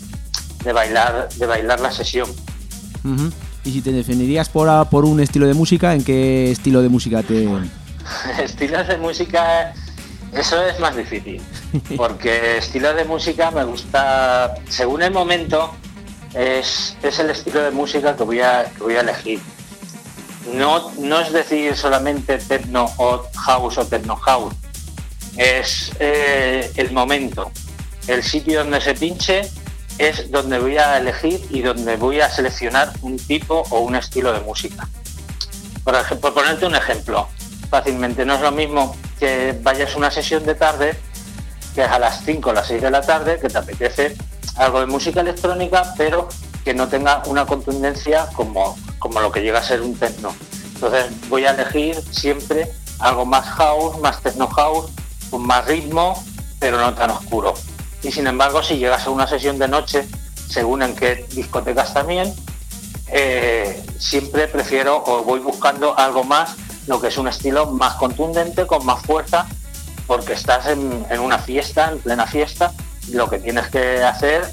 de 0.64 0.74
bailar 0.74 1.30
de 1.30 1.45
bailar 1.45 1.80
la 1.80 1.91
sesión. 1.91 2.30
Y 3.64 3.72
si 3.72 3.82
te 3.82 3.91
definirías 3.91 4.49
por, 4.49 4.70
a- 4.70 4.86
por 4.89 5.06
un 5.06 5.20
estilo 5.20 5.45
de 5.47 5.53
música, 5.53 5.93
¿en 5.93 6.03
qué 6.03 6.51
estilo 6.51 6.82
de 6.82 6.89
música 6.89 7.24
te...? 7.24 7.47
Estilos 8.43 8.88
de 8.88 8.97
música, 8.97 9.74
eso 10.34 10.64
es 10.66 10.80
más 10.80 10.95
difícil, 10.95 11.41
porque 11.97 12.58
estilos 12.58 12.95
de 12.95 13.03
música 13.06 13.49
me 13.51 13.64
gusta, 13.64 14.53
según 14.70 15.01
el 15.01 15.12
momento, 15.12 15.72
es, 16.34 16.95
es 17.01 17.18
el 17.20 17.30
estilo 17.32 17.62
de 17.64 17.72
música 17.72 18.16
que 18.16 18.24
voy 18.24 18.41
a, 18.41 18.66
que 18.76 18.84
voy 18.84 18.95
a 18.95 19.01
elegir. 19.01 19.39
No, 20.53 20.91
no 20.99 21.20
es 21.22 21.34
decir 21.34 21.76
solamente 21.76 22.38
techno 22.38 22.86
o 22.97 23.24
house 23.36 23.78
o 23.80 23.86
techno 23.88 24.16
house, 24.18 24.53
es 25.38 25.92
eh, 26.00 26.72
el 26.76 26.92
momento, 26.92 27.52
el 28.08 28.24
sitio 28.24 28.60
donde 28.60 28.82
se 28.82 28.94
pinche 28.94 29.50
es 29.98 30.30
donde 30.30 30.60
voy 30.60 30.78
a 30.78 30.98
elegir 30.98 31.46
y 31.50 31.62
donde 31.62 31.96
voy 31.96 32.20
a 32.20 32.30
seleccionar 32.30 32.92
un 33.02 33.18
tipo 33.18 33.64
o 33.70 33.80
un 33.80 33.96
estilo 33.96 34.34
de 34.34 34.42
música. 34.42 34.88
Por 35.84 36.34
ponerte 36.34 36.66
un 36.66 36.76
ejemplo, 36.76 37.28
fácilmente 37.70 38.26
no 38.26 38.36
es 38.36 38.42
lo 38.42 38.52
mismo 38.52 38.96
que 39.20 39.58
vayas 39.62 39.94
a 39.94 39.98
una 39.98 40.12
sesión 40.12 40.46
de 40.46 40.56
tarde, 40.56 40.98
que 41.74 41.84
es 41.84 41.90
a 41.90 42.00
las 42.00 42.24
5 42.26 42.50
o 42.50 42.54
las 42.54 42.68
6 42.68 42.82
de 42.82 42.92
la 42.92 43.02
tarde, 43.02 43.40
que 43.40 43.48
te 43.48 43.58
apetece 43.58 44.16
algo 44.58 44.80
de 44.80 44.88
música 44.88 45.22
electrónica, 45.22 45.94
pero 45.98 46.28
que 46.64 46.74
no 46.74 46.88
tenga 46.88 47.22
una 47.28 47.46
contundencia 47.46 48.28
como, 48.34 48.78
como 49.00 49.22
lo 49.22 49.32
que 49.32 49.42
llega 49.42 49.60
a 49.60 49.64
ser 49.64 49.82
un 49.82 49.96
techno. 49.96 50.36
Entonces 50.74 51.06
voy 51.30 51.46
a 51.46 51.52
elegir 51.52 52.02
siempre 52.12 52.72
algo 53.00 53.26
más 53.26 53.46
house, 53.46 54.00
más 54.00 54.22
techno 54.22 54.48
house, 54.48 54.92
más 55.38 55.66
ritmo, 55.66 56.24
pero 56.60 56.80
no 56.80 56.94
tan 56.94 57.12
oscuro. 57.12 57.54
Y 58.04 58.12
sin 58.12 58.28
embargo, 58.28 58.62
si 58.62 58.78
llegas 58.78 59.06
a 59.08 59.10
una 59.10 59.28
sesión 59.28 59.58
de 59.58 59.68
noche, 59.68 60.08
según 60.50 60.84
en 60.84 60.96
qué 60.96 61.26
discotecas 61.32 61.94
también, 61.94 62.34
eh, 63.08 63.84
siempre 63.98 64.48
prefiero 64.48 65.04
o 65.06 65.24
voy 65.24 65.40
buscando 65.40 65.98
algo 65.98 66.24
más, 66.24 66.56
lo 66.88 67.02
que 67.02 67.08
es 67.08 67.18
un 67.18 67.28
estilo 67.28 67.72
más 67.72 67.96
contundente, 67.96 68.68
con 68.68 68.86
más 68.86 69.02
fuerza, 69.04 69.48
porque 70.08 70.34
estás 70.34 70.68
en, 70.68 71.20
una 71.20 71.40
fiesta, 71.40 71.92
en 71.92 72.00
plena 72.00 72.28
fiesta, 72.28 72.72
lo 73.12 73.30
que 73.30 73.40
tienes 73.40 73.68
que 73.70 74.04
hacer, 74.04 74.52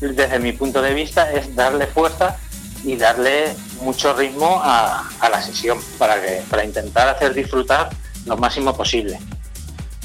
desde 0.00 0.38
mi 0.38 0.52
punto 0.52 0.80
de 0.80 0.94
vista, 0.94 1.32
es 1.32 1.54
darle 1.56 1.86
fuerza 1.86 2.36
y 2.84 2.96
darle 2.96 3.56
mucho 3.80 4.14
ritmo 4.14 4.60
a, 4.62 5.08
a 5.20 5.28
la 5.28 5.42
sesión 5.42 5.78
para, 5.98 6.20
que, 6.20 6.42
para 6.48 6.64
intentar 6.64 7.08
hacer 7.08 7.34
disfrutar 7.34 7.90
lo 8.26 8.36
máximo 8.36 8.76
posible. 8.76 9.18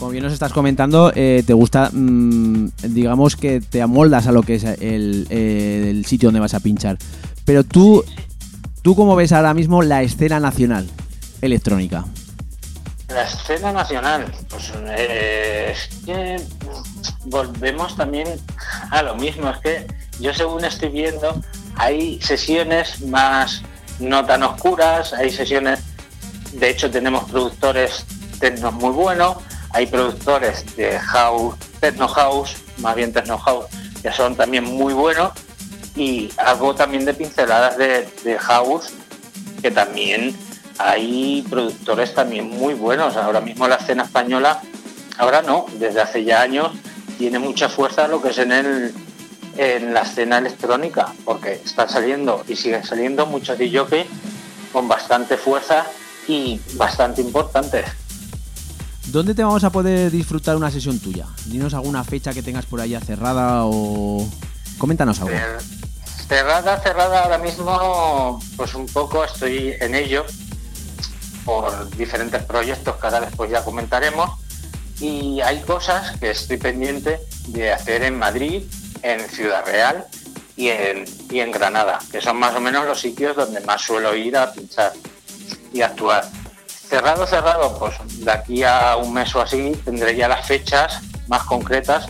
Como 0.01 0.13
bien 0.13 0.23
nos 0.23 0.33
estás 0.33 0.51
comentando, 0.51 1.11
eh, 1.13 1.43
te 1.45 1.53
gusta, 1.53 1.91
mm, 1.93 2.71
digamos 2.85 3.35
que 3.35 3.61
te 3.61 3.83
amoldas 3.83 4.25
a 4.25 4.31
lo 4.31 4.41
que 4.41 4.55
es 4.55 4.63
el, 4.63 5.27
el 5.29 6.03
sitio 6.07 6.29
donde 6.29 6.39
vas 6.39 6.55
a 6.55 6.59
pinchar. 6.59 6.97
Pero 7.45 7.63
tú, 7.63 8.03
¿tú 8.81 8.95
cómo 8.95 9.15
ves 9.15 9.31
ahora 9.31 9.53
mismo 9.53 9.83
la 9.83 10.01
escena 10.01 10.39
nacional 10.39 10.89
electrónica? 11.43 12.03
La 13.09 13.25
escena 13.25 13.71
nacional, 13.71 14.25
pues 14.49 14.71
eh, 14.87 15.75
es 15.75 16.03
que 16.03 16.41
volvemos 17.25 17.95
también 17.95 18.27
a 18.89 19.03
lo 19.03 19.13
mismo, 19.13 19.51
es 19.51 19.57
que 19.59 19.85
yo 20.19 20.33
según 20.33 20.65
estoy 20.65 20.89
viendo, 20.89 21.39
hay 21.75 22.19
sesiones 22.23 23.01
más 23.01 23.61
no 23.99 24.25
tan 24.25 24.41
oscuras, 24.41 25.13
hay 25.13 25.29
sesiones, 25.29 25.79
de 26.53 26.71
hecho 26.71 26.89
tenemos 26.89 27.29
productores 27.29 28.03
muy 28.79 28.89
buenos, 28.89 29.37
hay 29.73 29.85
productores 29.87 30.75
de 30.75 30.99
house, 30.99 31.55
techno 31.79 32.07
house, 32.07 32.55
más 32.77 32.95
bien 32.95 33.13
techno 33.13 33.37
house, 33.37 33.65
que 34.01 34.11
son 34.11 34.35
también 34.35 34.63
muy 34.63 34.93
buenos, 34.93 35.31
y 35.95 36.29
algo 36.37 36.73
también 36.75 37.05
de 37.05 37.13
pinceladas 37.13 37.77
de, 37.77 38.37
house 38.39 38.93
que 39.61 39.71
también 39.71 40.35
hay 40.77 41.45
productores 41.49 42.13
también 42.13 42.49
muy 42.49 42.73
buenos. 42.73 43.15
Ahora 43.17 43.41
mismo 43.41 43.67
la 43.67 43.75
escena 43.75 44.03
española, 44.03 44.61
ahora 45.17 45.41
no, 45.41 45.65
desde 45.73 46.01
hace 46.01 46.23
ya 46.23 46.41
años, 46.41 46.71
tiene 47.17 47.39
mucha 47.39 47.69
fuerza 47.69 48.07
lo 48.07 48.21
que 48.21 48.29
es 48.29 48.37
en, 48.39 48.51
el, 48.51 48.93
en 49.57 49.93
la 49.93 50.01
escena 50.01 50.39
electrónica, 50.39 51.13
porque 51.25 51.61
están 51.63 51.89
saliendo 51.89 52.43
y 52.47 52.55
siguen 52.55 52.83
saliendo 52.83 53.25
muchos 53.25 53.59
DJs 53.59 54.05
con 54.71 54.87
bastante 54.87 55.37
fuerza 55.37 55.85
y 56.27 56.59
bastante 56.73 57.21
importantes. 57.21 57.85
¿Dónde 59.11 59.35
te 59.35 59.43
vamos 59.43 59.63
a 59.65 59.69
poder 59.69 60.09
disfrutar 60.09 60.55
una 60.55 60.71
sesión 60.71 60.97
tuya? 60.99 61.25
Dinos 61.45 61.73
alguna 61.73 62.03
fecha 62.05 62.33
que 62.33 62.41
tengas 62.41 62.65
por 62.65 62.79
ahí 62.79 62.97
cerrada 63.05 63.65
o... 63.65 64.25
Coméntanos 64.77 65.19
algo. 65.19 65.33
Cer- 65.35 65.61
Cerrada, 66.29 66.79
cerrada 66.79 67.23
ahora 67.23 67.37
mismo, 67.37 68.39
pues 68.55 68.73
un 68.73 68.85
poco 68.85 69.25
estoy 69.25 69.73
en 69.81 69.95
ello 69.95 70.25
por 71.43 71.89
diferentes 71.97 72.41
proyectos 72.43 72.95
que 72.95 73.05
ahora 73.05 73.19
después 73.19 73.51
ya 73.51 73.65
comentaremos 73.65 74.29
y 75.01 75.41
hay 75.41 75.59
cosas 75.61 76.17
que 76.19 76.31
estoy 76.31 76.55
pendiente 76.55 77.19
de 77.47 77.73
hacer 77.73 78.03
en 78.03 78.17
Madrid, 78.17 78.63
en 79.01 79.19
Ciudad 79.29 79.65
Real 79.65 80.05
y 80.55 80.69
en 80.69 81.51
Granada, 81.51 81.99
que 82.09 82.21
son 82.21 82.37
más 82.37 82.55
o 82.55 82.61
menos 82.61 82.85
los 82.85 83.01
sitios 83.01 83.35
donde 83.35 83.59
más 83.61 83.81
suelo 83.81 84.15
ir 84.15 84.37
a 84.37 84.53
pinchar 84.53 84.93
y 85.73 85.81
actuar. 85.81 86.23
Cerrado, 86.91 87.25
cerrado, 87.25 87.79
pues 87.79 87.93
de 88.25 88.29
aquí 88.29 88.63
a 88.63 88.97
un 88.97 89.13
mes 89.13 89.33
o 89.33 89.39
así 89.39 89.71
tendré 89.85 90.13
ya 90.13 90.27
las 90.27 90.45
fechas 90.45 90.99
más 91.29 91.43
concretas 91.43 92.07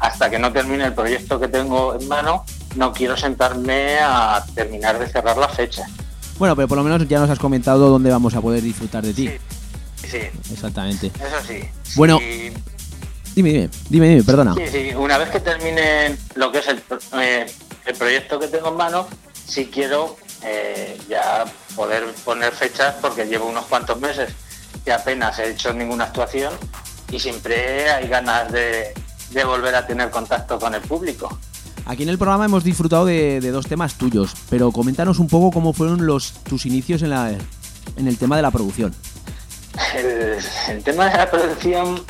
hasta 0.00 0.28
que 0.28 0.36
no 0.36 0.52
termine 0.52 0.84
el 0.84 0.94
proyecto 0.94 1.38
que 1.38 1.46
tengo 1.46 1.94
en 1.96 2.08
mano, 2.08 2.44
no 2.74 2.92
quiero 2.92 3.16
sentarme 3.16 4.00
a 4.00 4.44
terminar 4.52 4.98
de 4.98 5.06
cerrar 5.08 5.36
la 5.36 5.48
fecha. 5.48 5.86
Bueno, 6.40 6.56
pero 6.56 6.66
por 6.66 6.76
lo 6.76 6.82
menos 6.82 7.06
ya 7.06 7.20
nos 7.20 7.30
has 7.30 7.38
comentado 7.38 7.88
dónde 7.88 8.10
vamos 8.10 8.34
a 8.34 8.40
poder 8.40 8.62
disfrutar 8.64 9.04
de 9.06 9.14
ti. 9.14 9.28
Sí, 10.02 10.08
sí, 10.08 10.52
Exactamente. 10.52 11.06
eso 11.06 11.46
sí. 11.46 11.60
Bueno. 11.94 12.18
Sí, 12.18 12.52
Dime, 13.36 13.50
dime, 13.52 13.70
dime, 13.90 14.08
dime, 14.08 14.22
perdona. 14.24 14.54
sí, 14.54 14.62
sí, 14.72 14.90
una 14.96 15.18
vez 15.18 15.28
que 15.28 15.38
termine 15.38 16.16
lo 16.34 16.50
que 16.50 16.58
es 16.58 16.66
el, 16.66 16.82
eh, 17.20 17.46
el 17.84 17.94
proyecto 17.94 18.40
que 18.40 18.48
tengo 18.48 18.70
en 18.70 18.76
mano, 18.76 19.06
sí 19.46 19.70
quiero 19.72 20.16
eh, 20.42 20.98
ya 21.08 21.44
poder 21.74 22.04
poner 22.24 22.52
fechas 22.52 22.94
porque 23.00 23.26
llevo 23.26 23.46
unos 23.46 23.66
cuantos 23.66 23.98
meses 24.00 24.32
que 24.84 24.92
apenas 24.92 25.38
he 25.38 25.50
hecho 25.50 25.72
ninguna 25.72 26.04
actuación 26.04 26.52
y 27.10 27.18
siempre 27.18 27.90
hay 27.90 28.08
ganas 28.08 28.50
de, 28.52 28.94
de 29.30 29.44
volver 29.44 29.74
a 29.74 29.86
tener 29.86 30.10
contacto 30.10 30.58
con 30.58 30.74
el 30.74 30.80
público. 30.82 31.38
Aquí 31.86 32.02
en 32.02 32.08
el 32.08 32.18
programa 32.18 32.46
hemos 32.46 32.64
disfrutado 32.64 33.06
de, 33.06 33.40
de 33.40 33.50
dos 33.50 33.66
temas 33.66 33.94
tuyos, 33.94 34.34
pero 34.50 34.72
coméntanos 34.72 35.18
un 35.18 35.28
poco 35.28 35.52
cómo 35.52 35.72
fueron 35.72 36.04
los 36.04 36.32
tus 36.44 36.66
inicios 36.66 37.02
en, 37.02 37.10
la, 37.10 37.30
en 37.30 38.08
el 38.08 38.18
tema 38.18 38.36
de 38.36 38.42
la 38.42 38.50
producción. 38.50 38.94
El, 39.94 40.38
el 40.68 40.82
tema 40.82 41.08
de 41.10 41.16
la 41.16 41.30
producción 41.30 42.02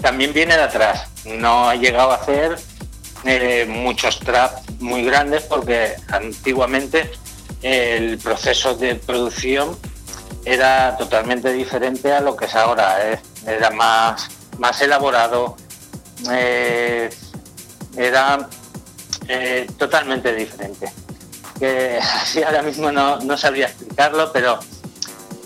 también 0.00 0.32
viene 0.32 0.56
de 0.56 0.62
atrás. 0.62 1.06
No 1.24 1.70
he 1.70 1.78
llegado 1.78 2.10
a 2.10 2.16
hacer 2.16 2.58
eh, 3.24 3.66
muchos 3.68 4.18
traps 4.20 4.62
muy 4.80 5.04
grandes 5.04 5.42
porque 5.42 5.94
antiguamente 6.08 7.12
el 7.62 8.18
proceso 8.18 8.74
de 8.74 8.94
producción 8.94 9.76
era 10.44 10.96
totalmente 10.96 11.52
diferente 11.52 12.12
a 12.12 12.20
lo 12.20 12.36
que 12.36 12.46
es 12.46 12.54
ahora. 12.54 13.12
¿eh? 13.12 13.20
Era 13.46 13.70
más, 13.70 14.28
más 14.58 14.80
elaborado, 14.80 15.56
eh, 16.30 17.10
era 17.96 18.48
eh, 19.28 19.66
totalmente 19.78 20.34
diferente. 20.34 20.90
Que 21.58 21.98
así 22.20 22.42
ahora 22.42 22.62
mismo 22.62 22.90
no, 22.90 23.18
no 23.20 23.36
sabría 23.36 23.66
explicarlo, 23.66 24.32
pero 24.32 24.58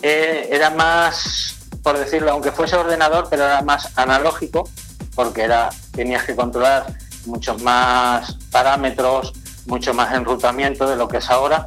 era 0.02 0.68
más, 0.68 1.56
por 1.82 1.96
decirlo, 1.96 2.32
aunque 2.32 2.52
fuese 2.52 2.76
ordenador, 2.76 3.26
pero 3.30 3.44
era 3.44 3.62
más 3.62 3.96
analógico, 3.96 4.68
porque 5.14 5.42
era, 5.42 5.70
tenías 5.92 6.24
que 6.24 6.36
controlar 6.36 6.86
muchos 7.24 7.62
más 7.62 8.36
parámetros, 8.50 9.32
mucho 9.66 9.94
más 9.94 10.14
enrutamiento 10.14 10.86
de 10.86 10.96
lo 10.96 11.08
que 11.08 11.18
es 11.18 11.30
ahora. 11.30 11.66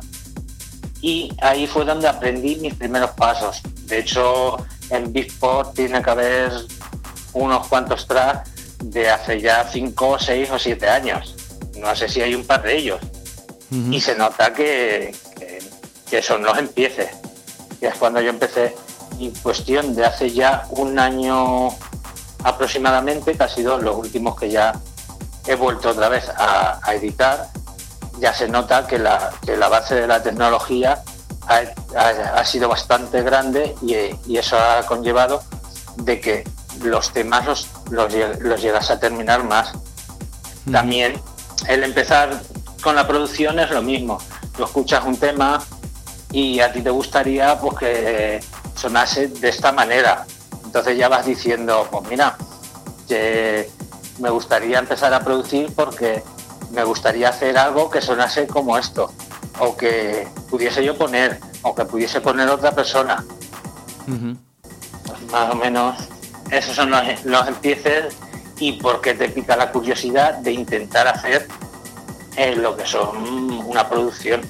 Y 1.02 1.32
ahí 1.42 1.68
fue 1.68 1.86
donde 1.86 2.08
aprendí 2.08 2.56
mis 2.58 2.74
primeros 2.74 3.12
pasos. 3.12 3.62
De 3.86 4.00
hecho, 4.00 4.58
en 4.90 5.14
Beatport 5.14 5.76
tiene 5.76 6.02
que 6.02 6.10
haber 6.10 6.52
unos 7.34 7.68
cuantos 7.68 8.08
tracks 8.08 8.50
de 8.84 9.10
hace 9.10 9.42
ya 9.42 9.68
5, 9.70 10.18
6 10.20 10.52
o 10.52 10.60
7 10.60 10.90
años. 10.90 11.36
No 11.78 11.96
sé 11.96 12.10
si 12.10 12.22
hay 12.22 12.36
un 12.36 12.46
par 12.46 12.64
de 12.64 12.78
ellos. 12.78 13.00
Y 13.92 14.00
se 14.00 14.16
nota 14.16 14.54
que, 14.54 15.14
que, 15.38 15.60
que 16.10 16.22
son 16.22 16.44
los 16.44 16.58
empieces. 16.58 17.10
Y 17.82 17.86
es 17.86 17.96
cuando 17.96 18.22
yo 18.22 18.30
empecé, 18.30 18.76
en 19.20 19.32
cuestión 19.32 19.94
de 19.94 20.06
hace 20.06 20.32
ya 20.32 20.66
un 20.72 20.98
año 20.98 21.70
aproximadamente, 22.44 23.36
que 23.36 23.44
ha 23.44 23.50
sido 23.50 23.78
los 23.78 23.98
últimos 23.98 24.40
que 24.40 24.50
ya 24.50 24.74
he 25.48 25.56
vuelto 25.56 25.90
otra 25.90 26.08
vez 26.10 26.30
a, 26.30 26.80
a 26.82 26.96
editar, 26.96 27.50
ya 28.20 28.34
se 28.34 28.48
nota 28.48 28.88
que 28.88 28.98
la, 29.00 29.32
que 29.46 29.56
la 29.58 29.68
base 29.70 29.96
de 29.96 30.08
la 30.08 30.22
tecnología 30.24 31.04
ha, 31.48 31.62
ha- 31.98 32.40
ha 32.40 32.46
sido 32.46 32.68
bastante 32.70 33.22
grande 33.22 33.76
y, 33.82 33.96
y 34.32 34.38
eso 34.38 34.58
ha 34.58 34.84
conllevado 34.86 35.42
de 35.98 36.20
que 36.20 36.44
los 36.84 37.12
temas 37.12 37.46
los, 37.90 38.14
los 38.40 38.62
llegas 38.62 38.92
a 38.92 39.00
terminar 39.00 39.44
más. 39.44 39.72
También 40.72 41.20
el 41.68 41.84
empezar 41.84 42.42
con 42.84 42.96
la 42.96 43.08
producción 43.08 43.60
es 43.60 43.72
lo 43.72 43.82
mismo. 43.82 44.20
Tú 44.56 44.64
escuchas 44.64 45.04
un 45.06 45.18
tema 45.18 45.62
y 46.32 46.60
a 46.60 46.72
ti 46.74 46.82
te 46.82 46.90
gustaría 46.90 47.58
pues 47.60 47.78
que 47.78 48.40
sonase 48.76 49.28
de 49.30 49.50
esta 49.50 49.72
manera. 49.72 50.26
Entonces 50.66 50.98
ya 50.98 51.08
vas 51.08 51.26
diciendo, 51.26 51.88
pues 51.90 52.08
mira, 52.10 52.38
que 53.08 53.72
me 54.20 54.30
gustaría 54.30 54.80
empezar 54.80 55.14
a 55.14 55.22
producir 55.22 55.74
porque 55.76 56.24
me 56.72 56.84
gustaría 56.84 57.30
hacer 57.30 57.58
algo 57.58 57.90
que 57.90 58.02
sonase 58.02 58.48
como 58.48 58.78
esto, 58.78 59.12
o 59.60 59.76
que 59.76 60.28
pudiese 60.50 60.84
yo 60.84 60.98
poner, 60.98 61.40
o 61.62 61.74
que 61.74 61.86
pudiese 61.86 62.22
poner 62.22 62.50
otra 62.50 62.72
persona. 62.72 63.24
Pues 64.06 65.32
más 65.32 65.52
o 65.52 65.56
menos 65.56 65.96
esos 66.52 66.76
son 66.76 66.92
los, 66.92 67.26
los 67.26 67.48
empieces 67.48 68.16
y 68.60 68.74
porque 68.74 69.14
te 69.14 69.30
pica 69.30 69.56
la 69.56 69.72
curiosidad 69.72 70.36
de 70.36 70.52
intentar 70.52 71.08
hacer 71.08 71.48
eh, 72.36 72.56
lo 72.56 72.76
que 72.76 72.86
son 72.86 73.52
una 73.66 73.88
producción. 73.90 74.42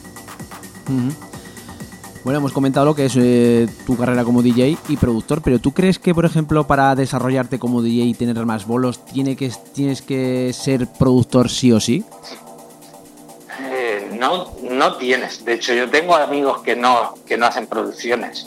Bueno, 2.28 2.40
hemos 2.40 2.52
comentado 2.52 2.86
lo 2.86 2.94
que 2.94 3.06
es 3.06 3.16
eh, 3.16 3.70
tu 3.86 3.96
carrera 3.96 4.26
como 4.26 4.42
DJ 4.42 4.78
y 4.90 4.98
productor, 4.98 5.42
pero 5.42 5.60
¿tú 5.60 5.74
crees 5.74 5.98
que, 5.98 6.14
por 6.14 6.26
ejemplo, 6.26 6.68
para 6.68 6.94
desarrollarte 6.94 7.58
como 7.58 7.82
DJ 7.82 8.04
y 8.04 8.14
tener 8.16 8.46
más 8.46 8.68
bolos, 8.68 9.06
tiene 9.06 9.38
que, 9.38 9.50
tienes 9.74 10.02
que 10.02 10.52
ser 10.52 10.88
productor 10.88 11.50
sí 11.50 11.72
o 11.72 11.80
sí? 11.80 12.04
Eh, 13.62 14.10
no, 14.20 14.52
no 14.62 14.98
tienes. 14.98 15.46
De 15.46 15.54
hecho, 15.54 15.74
yo 15.74 15.90
tengo 15.90 16.18
amigos 16.18 16.62
que 16.64 16.76
no, 16.76 17.14
que 17.26 17.38
no 17.38 17.46
hacen 17.46 17.66
producciones. 17.66 18.46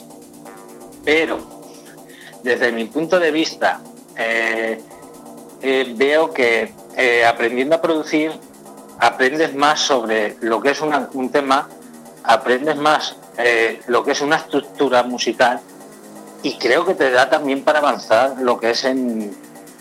Pero, 1.03 1.39
desde 2.43 2.71
mi 2.71 2.85
punto 2.85 3.19
de 3.19 3.31
vista, 3.31 3.81
eh, 4.15 4.79
veo 5.97 6.31
que 6.31 6.71
aprendiendo 7.27 7.77
a 7.77 7.81
producir, 7.81 8.31
aprendes 8.99 9.55
más 9.55 9.79
sobre 9.79 10.37
lo 10.41 10.61
que 10.61 10.69
es 10.69 10.81
un 10.81 11.31
tema, 11.31 11.67
aprendes 12.23 12.77
más 12.77 13.15
eh, 13.37 13.81
lo 13.87 14.03
que 14.03 14.11
es 14.11 14.21
una 14.21 14.37
estructura 14.37 15.03
musical 15.03 15.59
y 16.43 16.57
creo 16.57 16.85
que 16.85 16.95
te 16.95 17.11
da 17.11 17.29
también 17.29 17.63
para 17.63 17.79
avanzar 17.79 18.35
lo 18.39 18.59
que 18.59 18.71
es 18.71 18.83
en 18.83 19.35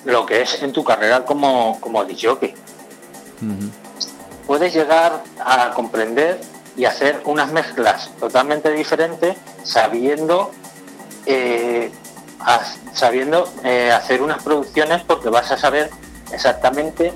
lo 0.04 0.24
que 0.24 0.42
es 0.42 0.62
en 0.62 0.72
tu 0.72 0.82
carrera 0.82 1.24
como, 1.24 1.78
como 1.80 2.04
DJ 2.04 2.54
puedes 4.46 4.72
llegar 4.72 5.22
a 5.44 5.70
comprender 5.70 6.40
y 6.76 6.84
hacer 6.84 7.20
unas 7.24 7.52
mezclas 7.52 8.10
totalmente 8.18 8.70
diferentes 8.70 9.36
sabiendo 9.62 10.50
eh, 11.26 11.90
sabiendo 12.92 13.48
eh, 13.64 13.90
hacer 13.90 14.22
unas 14.22 14.42
producciones 14.42 15.02
porque 15.02 15.28
vas 15.28 15.50
a 15.50 15.58
saber 15.58 15.90
exactamente 16.32 17.12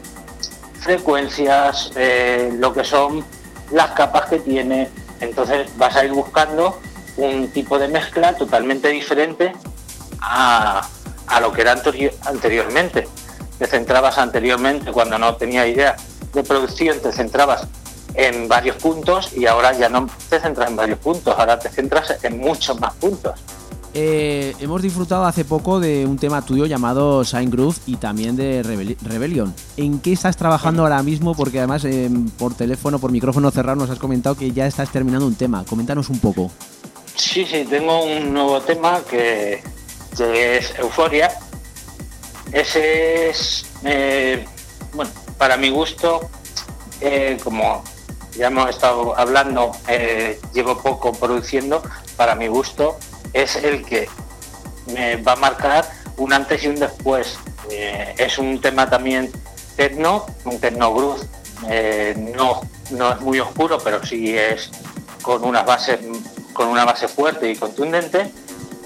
frecuencias, 0.80 1.90
eh, 1.96 2.52
lo 2.58 2.74
que 2.74 2.84
son 2.84 3.24
las 3.70 3.92
capas 3.92 4.26
que 4.26 4.38
tiene. 4.38 4.90
Entonces 5.20 5.68
vas 5.76 5.96
a 5.96 6.04
ir 6.04 6.12
buscando 6.12 6.78
un 7.16 7.48
tipo 7.48 7.78
de 7.78 7.88
mezcla 7.88 8.34
totalmente 8.34 8.88
diferente 8.88 9.52
a, 10.20 10.86
a 11.26 11.40
lo 11.40 11.52
que 11.52 11.62
era 11.62 11.72
anterior- 11.72 12.14
anteriormente. 12.26 13.08
Te 13.58 13.66
centrabas 13.66 14.18
anteriormente, 14.18 14.90
cuando 14.92 15.18
no 15.18 15.36
tenía 15.36 15.66
idea 15.66 15.96
de 16.32 16.42
producción, 16.42 17.00
te 17.00 17.12
centrabas 17.12 17.66
en 18.14 18.48
varios 18.48 18.76
puntos 18.76 19.32
y 19.36 19.46
ahora 19.46 19.72
ya 19.72 19.88
no 19.88 20.08
te 20.28 20.40
centras 20.40 20.68
en 20.68 20.76
varios 20.76 20.98
puntos, 20.98 21.34
ahora 21.38 21.58
te 21.58 21.68
centras 21.68 22.16
en 22.22 22.38
muchos 22.38 22.78
más 22.80 22.94
puntos. 22.94 23.40
Eh, 23.96 24.56
hemos 24.58 24.82
disfrutado 24.82 25.24
hace 25.24 25.44
poco 25.44 25.78
de 25.78 26.04
un 26.04 26.18
tema 26.18 26.42
tuyo 26.44 26.66
llamado 26.66 27.24
Sign 27.24 27.48
Groove 27.48 27.76
y 27.86 27.94
también 27.96 28.34
de 28.34 28.62
Rebel- 28.64 28.96
Rebellion. 29.00 29.54
¿En 29.76 30.00
qué 30.00 30.12
estás 30.12 30.36
trabajando 30.36 30.82
ahora 30.82 31.00
mismo? 31.04 31.34
Porque 31.36 31.58
además 31.58 31.84
eh, 31.84 32.10
por 32.36 32.54
teléfono, 32.54 32.98
por 32.98 33.12
micrófono 33.12 33.52
cerrado 33.52 33.76
nos 33.76 33.90
has 33.90 34.00
comentado 34.00 34.34
que 34.34 34.50
ya 34.50 34.66
estás 34.66 34.90
terminando 34.90 35.26
un 35.28 35.36
tema. 35.36 35.64
Coméntanos 35.64 36.08
un 36.10 36.18
poco. 36.18 36.50
Sí, 37.14 37.46
sí, 37.46 37.64
tengo 37.70 38.02
un 38.04 38.32
nuevo 38.34 38.60
tema 38.62 39.00
que, 39.08 39.62
que 40.16 40.56
es 40.56 40.76
Euforia. 40.76 41.30
Ese 42.50 43.30
es, 43.30 43.64
eh, 43.84 44.44
bueno, 44.92 45.12
para 45.38 45.56
mi 45.56 45.70
gusto, 45.70 46.28
eh, 47.00 47.38
como 47.44 47.84
ya 48.36 48.48
hemos 48.48 48.68
estado 48.70 49.16
hablando, 49.16 49.70
llevo 50.52 50.78
poco 50.78 51.12
produciendo, 51.12 51.80
para 52.16 52.34
mi 52.34 52.48
gusto 52.48 52.96
es 53.34 53.56
el 53.56 53.84
que 53.84 54.08
me 54.94 55.16
va 55.16 55.32
a 55.32 55.36
marcar 55.36 55.84
un 56.16 56.32
antes 56.32 56.64
y 56.64 56.68
un 56.68 56.76
después. 56.76 57.36
Eh, 57.70 58.14
es 58.16 58.38
un 58.38 58.60
tema 58.60 58.88
también 58.88 59.30
techno, 59.76 60.24
un 60.44 60.58
techno 60.60 60.94
groove, 60.94 61.20
eh, 61.68 62.14
no, 62.36 62.62
no 62.90 63.12
es 63.12 63.20
muy 63.20 63.40
oscuro, 63.40 63.78
pero 63.82 64.04
sí 64.04 64.36
es 64.36 64.70
con 65.22 65.44
unas 65.44 65.66
bases 65.66 65.98
con 66.52 66.68
una 66.68 66.84
base 66.84 67.08
fuerte 67.08 67.50
y 67.50 67.56
contundente 67.56 68.30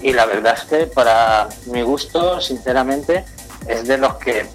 y 0.01 0.11
la 0.13 0.25
verdad 0.25 0.55
es 0.57 0.63
que 0.63 0.87
para 0.87 1.49
mi 1.67 1.81
gusto 1.83 2.41
sinceramente 2.41 3.25
es 3.67 3.85
de 3.87 3.97
los 3.99 4.15
que 4.15 4.47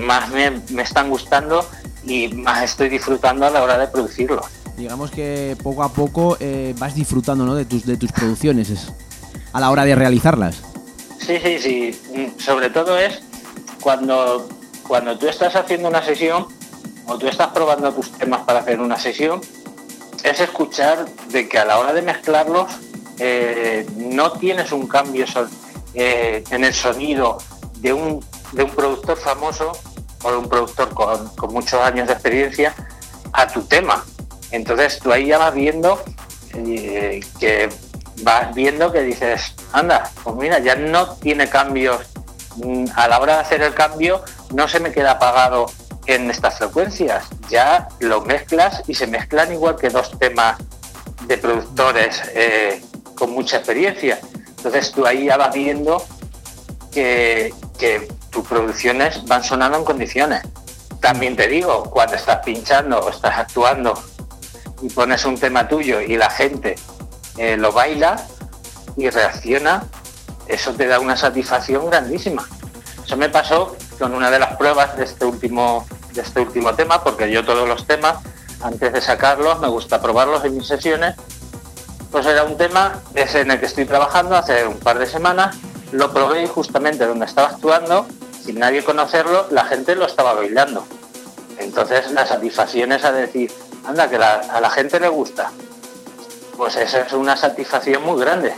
más 0.00 0.30
me, 0.30 0.62
me 0.70 0.82
están 0.82 1.10
gustando 1.10 1.68
y 2.04 2.28
más 2.28 2.62
estoy 2.62 2.88
disfrutando 2.88 3.44
a 3.44 3.50
la 3.50 3.62
hora 3.62 3.76
de 3.76 3.88
producirlo. 3.88 4.40
Digamos 4.78 5.10
que 5.10 5.56
poco 5.62 5.82
a 5.82 5.90
poco 5.92 6.36
eh, 6.40 6.74
vas 6.78 6.94
disfrutando 6.94 7.44
¿no? 7.44 7.54
de, 7.54 7.64
tus, 7.66 7.84
de 7.84 7.96
tus 7.98 8.10
producciones 8.12 8.70
es- 8.70 8.90
a 9.54 9.60
la 9.60 9.70
hora 9.70 9.84
de 9.84 9.94
realizarlas. 9.94 10.60
Sí, 11.24 11.38
sí, 11.42 11.58
sí. 11.58 12.00
Mm, 12.12 12.40
Sobre 12.40 12.68
todo 12.70 12.98
es 12.98 13.20
cuando, 13.80 14.48
cuando 14.86 15.16
tú 15.16 15.28
estás 15.28 15.54
haciendo 15.56 15.88
una 15.88 16.02
sesión 16.04 16.46
o 17.06 17.16
tú 17.16 17.28
estás 17.28 17.48
probando 17.48 17.92
tus 17.92 18.10
temas 18.12 18.40
para 18.42 18.60
hacer 18.60 18.80
una 18.80 18.98
sesión, 18.98 19.40
es 20.22 20.40
escuchar 20.40 21.06
de 21.28 21.48
que 21.48 21.58
a 21.58 21.64
la 21.64 21.78
hora 21.78 21.92
de 21.92 22.02
mezclarlos 22.02 22.66
eh, 23.18 23.86
no 23.96 24.32
tienes 24.32 24.72
un 24.72 24.88
cambio 24.88 25.24
eh, 25.94 26.42
en 26.50 26.64
el 26.64 26.74
sonido 26.74 27.38
de 27.78 27.92
un, 27.92 28.24
de 28.52 28.64
un 28.64 28.70
productor 28.70 29.16
famoso 29.18 29.72
o 30.24 30.30
de 30.32 30.36
un 30.36 30.48
productor 30.48 30.92
con, 30.94 31.28
con 31.36 31.52
muchos 31.52 31.80
años 31.80 32.08
de 32.08 32.14
experiencia 32.14 32.74
a 33.32 33.46
tu 33.46 33.62
tema. 33.62 34.04
Entonces 34.50 34.98
tú 34.98 35.12
ahí 35.12 35.26
ya 35.26 35.38
vas 35.38 35.54
viendo 35.54 36.02
eh, 36.54 37.20
que 37.38 37.68
vas 38.22 38.54
viendo 38.54 38.92
que 38.92 39.02
dices, 39.02 39.54
anda, 39.72 40.10
pues 40.22 40.36
mira, 40.36 40.58
ya 40.58 40.74
no 40.76 41.14
tiene 41.16 41.48
cambios. 41.48 42.00
Mm, 42.56 42.86
A 42.94 43.08
la 43.08 43.18
hora 43.18 43.34
de 43.36 43.40
hacer 43.40 43.62
el 43.62 43.74
cambio 43.74 44.22
no 44.52 44.68
se 44.68 44.80
me 44.80 44.92
queda 44.92 45.12
apagado 45.12 45.66
en 46.06 46.30
estas 46.30 46.58
frecuencias. 46.58 47.24
Ya 47.48 47.88
lo 48.00 48.20
mezclas 48.20 48.82
y 48.86 48.94
se 48.94 49.06
mezclan 49.06 49.52
igual 49.52 49.76
que 49.76 49.90
dos 49.90 50.16
temas 50.18 50.58
de 51.26 51.38
productores 51.38 52.22
eh, 52.34 52.82
con 53.16 53.30
mucha 53.32 53.56
experiencia. 53.58 54.20
Entonces 54.56 54.92
tú 54.92 55.06
ahí 55.06 55.26
ya 55.26 55.36
vas 55.36 55.52
viendo 55.52 56.04
que, 56.92 57.52
que 57.78 58.08
tus 58.30 58.46
producciones 58.46 59.24
van 59.24 59.42
sonando 59.42 59.78
en 59.78 59.84
condiciones. 59.84 60.42
También 61.00 61.36
te 61.36 61.48
digo, 61.48 61.84
cuando 61.90 62.16
estás 62.16 62.38
pinchando 62.44 62.98
o 62.98 63.10
estás 63.10 63.38
actuando 63.38 63.94
y 64.82 64.88
pones 64.88 65.24
un 65.24 65.38
tema 65.38 65.68
tuyo 65.68 66.00
y 66.00 66.16
la 66.16 66.30
gente 66.30 66.76
eh, 67.36 67.56
lo 67.56 67.72
baila 67.72 68.16
y 68.96 69.10
reacciona, 69.10 69.84
eso 70.46 70.72
te 70.74 70.86
da 70.86 71.00
una 71.00 71.16
satisfacción 71.16 71.88
grandísima. 71.90 72.46
Eso 73.04 73.16
me 73.16 73.28
pasó 73.28 73.76
con 73.98 74.14
una 74.14 74.30
de 74.30 74.38
las 74.38 74.56
pruebas 74.56 74.96
de 74.96 75.04
este 75.04 75.24
último, 75.24 75.86
de 76.12 76.22
este 76.22 76.40
último 76.40 76.74
tema, 76.74 77.02
porque 77.02 77.30
yo 77.30 77.44
todos 77.44 77.68
los 77.68 77.86
temas, 77.86 78.16
antes 78.62 78.92
de 78.92 79.00
sacarlos, 79.00 79.60
me 79.60 79.68
gusta 79.68 80.00
probarlos 80.00 80.44
en 80.44 80.56
mis 80.56 80.66
sesiones. 80.66 81.14
Pues 82.10 82.26
era 82.26 82.44
un 82.44 82.56
tema 82.56 83.00
ese 83.14 83.40
en 83.40 83.50
el 83.50 83.60
que 83.60 83.66
estoy 83.66 83.86
trabajando 83.86 84.36
hace 84.36 84.66
un 84.66 84.78
par 84.78 84.98
de 84.98 85.06
semanas, 85.06 85.56
lo 85.90 86.12
probé 86.12 86.46
justamente 86.46 87.06
donde 87.06 87.26
estaba 87.26 87.48
actuando, 87.48 88.06
sin 88.44 88.58
nadie 88.58 88.84
conocerlo, 88.84 89.46
la 89.50 89.64
gente 89.64 89.96
lo 89.96 90.06
estaba 90.06 90.34
bailando. 90.34 90.86
Entonces 91.58 92.10
la 92.12 92.26
satisfacción 92.26 92.92
es 92.92 93.04
a 93.04 93.12
decir, 93.12 93.50
anda, 93.84 94.08
que 94.08 94.16
a 94.16 94.60
la 94.60 94.70
gente 94.70 95.00
le 95.00 95.08
gusta. 95.08 95.50
Pues 96.56 96.76
esa 96.76 97.00
es 97.00 97.12
una 97.12 97.36
satisfacción 97.36 98.02
muy 98.04 98.20
grande. 98.20 98.52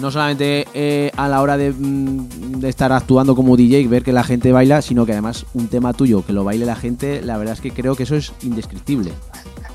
No 0.00 0.10
solamente 0.10 0.66
eh, 0.72 1.10
a 1.16 1.28
la 1.28 1.42
hora 1.42 1.56
de, 1.56 1.70
mm, 1.70 2.60
de 2.60 2.68
estar 2.68 2.92
actuando 2.92 3.34
como 3.34 3.56
DJ 3.56 3.80
y 3.80 3.86
ver 3.86 4.02
que 4.02 4.12
la 4.12 4.24
gente 4.24 4.52
baila, 4.52 4.82
sino 4.82 5.04
que 5.04 5.12
además 5.12 5.44
un 5.54 5.68
tema 5.68 5.92
tuyo 5.92 6.24
que 6.24 6.32
lo 6.32 6.44
baile 6.44 6.64
la 6.64 6.76
gente, 6.76 7.20
la 7.22 7.36
verdad 7.36 7.54
es 7.54 7.60
que 7.60 7.72
creo 7.72 7.94
que 7.94 8.04
eso 8.04 8.16
es 8.16 8.32
indescriptible. 8.42 9.12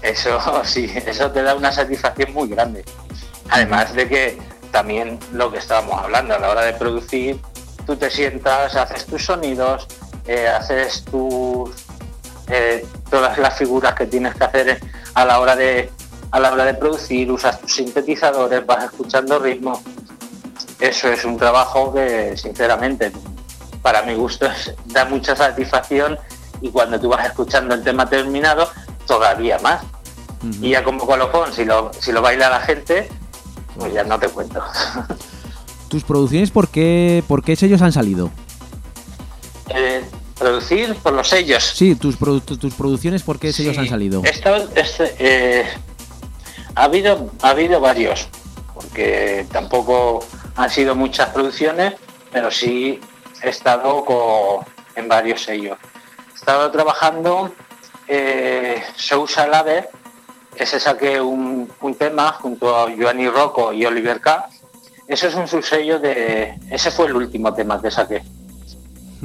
Eso 0.02 0.40
sí, 0.64 0.92
eso 1.06 1.32
te 1.32 1.44
da 1.44 1.56
una 1.56 1.72
satisfacción 1.72 2.34
muy 2.34 2.50
grande. 2.50 2.84
Además 3.50 3.94
de 3.94 4.08
que 4.08 4.38
también 4.72 5.20
lo 5.34 5.52
que 5.52 5.60
estábamos 5.60 6.02
hablando 6.02 6.36
a 6.36 6.40
la 6.40 6.50
hora 6.50 6.62
de 6.62 6.74
producir, 6.74 7.40
tú 7.86 7.96
te 7.96 8.10
sientas, 8.10 8.76
haces 8.76 9.06
tus 9.06 9.26
sonidos, 9.26 9.88
eh, 10.28 10.48
haces 10.48 11.04
tus 11.06 11.70
eh, 12.50 12.86
todas 13.10 13.38
las 13.38 13.58
figuras 13.58 13.94
que 13.96 14.06
tienes 14.06 14.36
que 14.36 14.44
hacer 14.44 14.80
a 15.14 15.26
la 15.26 15.40
hora 15.40 15.56
de 15.56 15.90
a 16.32 16.40
la 16.40 16.52
hora 16.52 16.66
de 16.66 16.74
producir, 16.74 17.32
usas 17.32 17.60
tus 17.62 17.74
sintetizadores, 17.76 18.66
vas 18.66 18.86
escuchando 18.86 19.40
ritmos. 19.40 19.80
Eso 20.80 21.08
es 21.10 21.24
un 21.26 21.38
trabajo 21.38 21.94
que 21.94 22.36
sinceramente 22.38 23.12
para 23.82 24.02
mi 24.04 24.14
gusto 24.16 24.46
es- 24.48 24.74
da 24.88 25.06
mucha 25.06 25.36
satisfacción 25.36 26.18
y 26.62 26.70
cuando 26.70 27.00
tú 27.00 27.10
vas 27.10 27.26
escuchando 27.26 27.74
el 27.76 27.84
tema 27.84 28.10
terminado 28.10 28.70
todavía 29.06 29.60
más. 29.60 29.84
Y 30.62 30.70
ya 30.72 30.84
como 30.84 31.06
colofón, 31.06 31.52
si 31.54 31.66
lo, 31.66 31.92
si 32.00 32.12
lo 32.12 32.22
baila 32.22 32.50
la 32.50 32.60
gente, 32.62 33.10
pues 33.76 33.92
ya 33.94 34.04
no 34.04 34.20
te 34.20 34.28
cuento. 34.30 34.62
¿Tus 35.90 36.04
producciones 36.04 36.52
por 36.52 36.68
qué, 36.68 37.24
por 37.28 37.44
qué 37.44 37.56
sellos 37.56 37.82
han 37.82 37.92
salido? 37.92 38.30
Eh, 39.70 40.04
producir 40.38 40.96
por 40.98 41.14
los 41.14 41.28
sellos. 41.30 41.64
Sí, 41.76 41.96
tus, 41.96 42.20
produ- 42.20 42.58
tus 42.60 42.74
producciones 42.74 43.24
por 43.24 43.40
qué 43.40 43.52
sellos 43.52 43.76
Sí, 43.76 43.82
han 43.82 43.88
salido. 43.90 44.22
esta- 44.26 44.58
este, 44.76 45.16
eh, 45.20 45.66
ha, 46.78 46.84
habido, 46.84 47.30
ha 47.42 47.50
habido 47.50 47.80
varios, 47.80 48.28
porque 48.74 49.46
tampoco 49.52 50.24
han 50.56 50.70
sido 50.70 50.96
muchas 50.96 51.30
producciones, 51.30 51.96
pero 52.32 52.52
sí 52.52 53.00
he 53.44 53.50
estado 53.50 54.04
co- 54.06 54.66
en 54.96 55.08
varios 55.08 55.44
sellos. 55.44 55.78
He 56.34 56.36
estado 56.36 56.72
trabajando 56.72 57.52
eh, 58.08 58.82
Sousa 58.96 59.48
Lave, 59.48 59.90
ese 60.56 60.80
saqué 60.80 61.20
un, 61.22 61.72
un 61.82 61.96
tema 61.96 62.32
junto 62.32 62.76
a 62.76 62.90
Giovanni 62.90 63.28
Rocco 63.30 63.74
y 63.74 63.86
Oliver 63.86 64.20
K. 64.22 64.50
Eso 65.08 65.28
es 65.28 65.36
un 65.36 65.48
subsello 65.48 66.00
de. 66.00 66.58
Ese 66.72 66.90
fue 66.92 67.06
el 67.08 67.16
último 67.16 67.54
tema 67.54 67.82
que 67.82 67.92
saqué. 67.92 68.24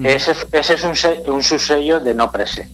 Ese, 0.05 0.35
ese 0.53 0.75
es 0.75 0.85
un, 0.85 0.95
un 1.35 1.43
subsello 1.43 2.01
de 2.01 2.15
No 2.15 2.31
Prese. 2.31 2.69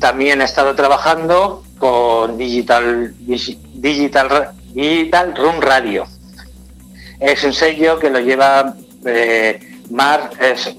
También 0.00 0.40
he 0.40 0.44
estado 0.44 0.74
trabajando 0.74 1.62
con 1.78 2.38
Digital, 2.38 3.14
Digi- 3.26 3.58
Digital, 3.74 4.50
Digital 4.72 5.34
Room 5.36 5.60
Radio. 5.60 6.06
Es 7.20 7.44
un 7.44 7.52
sello 7.52 7.98
que 7.98 8.10
lo 8.10 8.20
lleva 8.20 8.74
eh, 9.04 9.60
Mar, 9.90 10.30
es, 10.40 10.74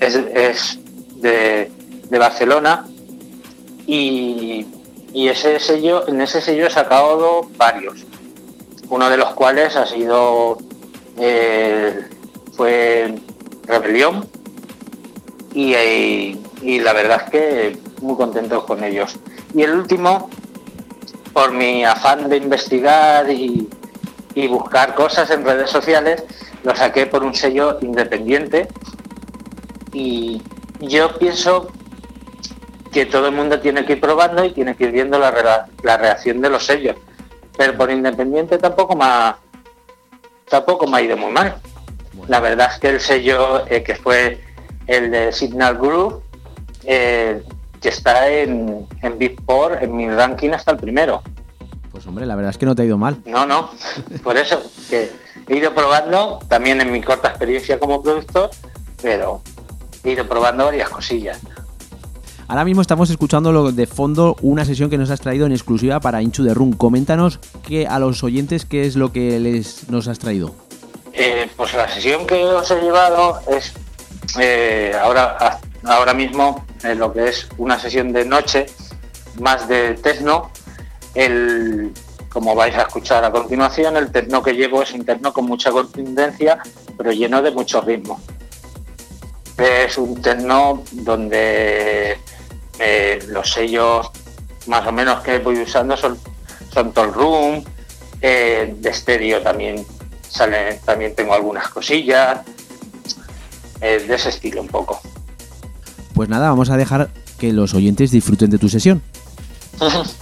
es, 0.00 0.78
de, 1.16 1.70
Barcelona 2.18 2.86
y, 3.86 4.66
y 5.14 5.28
ese 5.28 5.58
sello, 5.60 6.06
en 6.08 6.20
ese 6.20 6.40
sello 6.40 6.66
he 6.66 6.70
sacado 6.70 7.48
varios. 7.56 8.04
Uno 8.88 9.08
de 9.08 9.16
los 9.16 9.32
cuales 9.34 9.76
ha 9.76 9.86
sido 9.86 10.58
eh, 11.18 12.06
fue 12.56 13.14
Rebelión 13.66 14.28
y, 15.54 15.72
eh, 15.74 16.36
y 16.62 16.80
la 16.80 16.92
verdad 16.92 17.22
es 17.24 17.30
que 17.30 17.89
muy 18.00 18.16
contentos 18.16 18.64
con 18.64 18.82
ellos. 18.84 19.16
Y 19.54 19.62
el 19.62 19.72
último, 19.72 20.30
por 21.32 21.52
mi 21.52 21.84
afán 21.84 22.28
de 22.28 22.36
investigar 22.36 23.30
y, 23.30 23.68
y 24.34 24.48
buscar 24.48 24.94
cosas 24.94 25.30
en 25.30 25.44
redes 25.44 25.70
sociales, 25.70 26.24
lo 26.62 26.74
saqué 26.74 27.06
por 27.06 27.22
un 27.24 27.34
sello 27.34 27.78
independiente 27.80 28.68
y 29.92 30.42
yo 30.80 31.18
pienso 31.18 31.68
que 32.92 33.06
todo 33.06 33.28
el 33.28 33.34
mundo 33.34 33.60
tiene 33.60 33.84
que 33.84 33.94
ir 33.94 34.00
probando 34.00 34.44
y 34.44 34.52
tiene 34.52 34.74
que 34.74 34.84
ir 34.84 34.92
viendo 34.92 35.18
la 35.18 35.96
reacción 35.96 36.40
de 36.40 36.50
los 36.50 36.66
sellos. 36.66 36.96
Pero 37.56 37.76
por 37.76 37.90
independiente 37.90 38.58
tampoco 38.58 38.96
me 38.96 39.04
ha, 39.04 39.38
tampoco 40.48 40.86
me 40.86 40.98
ha 40.98 41.02
ido 41.02 41.16
muy 41.16 41.30
mal. 41.30 41.56
La 42.28 42.40
verdad 42.40 42.70
es 42.72 42.78
que 42.80 42.88
el 42.88 43.00
sello 43.00 43.66
eh, 43.68 43.82
que 43.82 43.94
fue 43.94 44.40
el 44.86 45.10
de 45.10 45.32
Signal 45.32 45.78
Group, 45.78 46.22
eh, 46.84 47.42
que 47.80 47.88
está 47.88 48.28
en, 48.28 48.86
en 49.02 49.18
Beatport, 49.18 49.82
en 49.82 49.96
mi 49.96 50.08
ranking 50.08 50.50
hasta 50.50 50.72
el 50.72 50.76
primero. 50.76 51.22
Pues 51.90 52.06
hombre, 52.06 52.26
la 52.26 52.36
verdad 52.36 52.50
es 52.50 52.58
que 52.58 52.66
no 52.66 52.74
te 52.74 52.82
ha 52.82 52.84
ido 52.84 52.98
mal. 52.98 53.18
No, 53.26 53.46
no, 53.46 53.70
por 54.22 54.36
eso 54.36 54.62
que 54.88 55.10
he 55.48 55.56
ido 55.56 55.74
probando, 55.74 56.38
también 56.48 56.80
en 56.80 56.92
mi 56.92 57.00
corta 57.02 57.28
experiencia 57.28 57.78
como 57.78 58.02
productor, 58.02 58.50
pero 59.02 59.42
he 60.04 60.12
ido 60.12 60.26
probando 60.26 60.66
varias 60.66 60.88
cosillas. 60.88 61.40
Ahora 62.46 62.64
mismo 62.64 62.82
estamos 62.82 63.10
escuchando 63.10 63.70
de 63.70 63.86
fondo 63.86 64.36
una 64.42 64.64
sesión 64.64 64.90
que 64.90 64.98
nos 64.98 65.10
has 65.10 65.20
traído 65.20 65.46
en 65.46 65.52
exclusiva 65.52 66.00
para 66.00 66.20
Inchu 66.20 66.42
de 66.42 66.52
Run. 66.52 66.72
Coméntanos 66.72 67.38
que 67.66 67.86
a 67.86 68.00
los 68.00 68.24
oyentes 68.24 68.64
qué 68.64 68.86
es 68.86 68.96
lo 68.96 69.12
que 69.12 69.38
les 69.38 69.88
nos 69.88 70.08
has 70.08 70.18
traído. 70.18 70.52
Eh, 71.12 71.48
pues 71.56 71.74
la 71.74 71.88
sesión 71.88 72.26
que 72.26 72.42
os 72.44 72.68
he 72.72 72.80
llevado 72.80 73.38
es 73.48 73.72
eh, 74.40 74.92
ahora, 75.00 75.60
ahora 75.84 76.14
mismo 76.14 76.64
eh, 76.82 76.94
lo 76.94 77.12
que 77.12 77.28
es 77.28 77.48
una 77.58 77.78
sesión 77.78 78.12
de 78.12 78.24
noche 78.24 78.66
más 79.38 79.68
de 79.68 79.94
techno. 79.94 80.50
El, 81.14 81.92
como 82.28 82.54
vais 82.54 82.74
a 82.76 82.82
escuchar 82.82 83.24
a 83.24 83.30
continuación, 83.30 83.96
el 83.96 84.12
techno 84.12 84.42
que 84.42 84.52
llevo 84.52 84.82
es 84.82 84.92
un 84.92 85.04
techno 85.04 85.32
con 85.32 85.46
mucha 85.46 85.70
contundencia, 85.70 86.58
pero 86.96 87.12
lleno 87.12 87.42
de 87.42 87.50
mucho 87.50 87.80
ritmo. 87.80 88.20
Es 89.58 89.98
un 89.98 90.20
techno 90.22 90.82
donde 90.92 92.18
eh, 92.78 93.18
los 93.28 93.52
sellos 93.52 94.10
más 94.66 94.86
o 94.86 94.92
menos 94.92 95.20
que 95.20 95.38
voy 95.38 95.58
usando 95.60 95.96
son, 95.96 96.18
son 96.72 96.92
Tall 96.92 97.12
Room, 97.12 97.64
eh, 98.22 98.74
de 98.78 98.90
estéreo 98.90 99.42
también 99.42 99.84
sale, 100.28 100.80
también 100.84 101.14
tengo 101.14 101.34
algunas 101.34 101.68
cosillas, 101.68 102.40
eh, 103.80 104.04
de 104.06 104.14
ese 104.14 104.28
estilo 104.28 104.60
un 104.60 104.68
poco. 104.68 105.00
Pues 106.20 106.28
nada, 106.28 106.50
vamos 106.50 106.68
a 106.68 106.76
dejar 106.76 107.08
que 107.38 107.50
los 107.50 107.72
oyentes 107.72 108.10
disfruten 108.10 108.50
de 108.50 108.58
tu 108.58 108.68
sesión. 108.68 109.00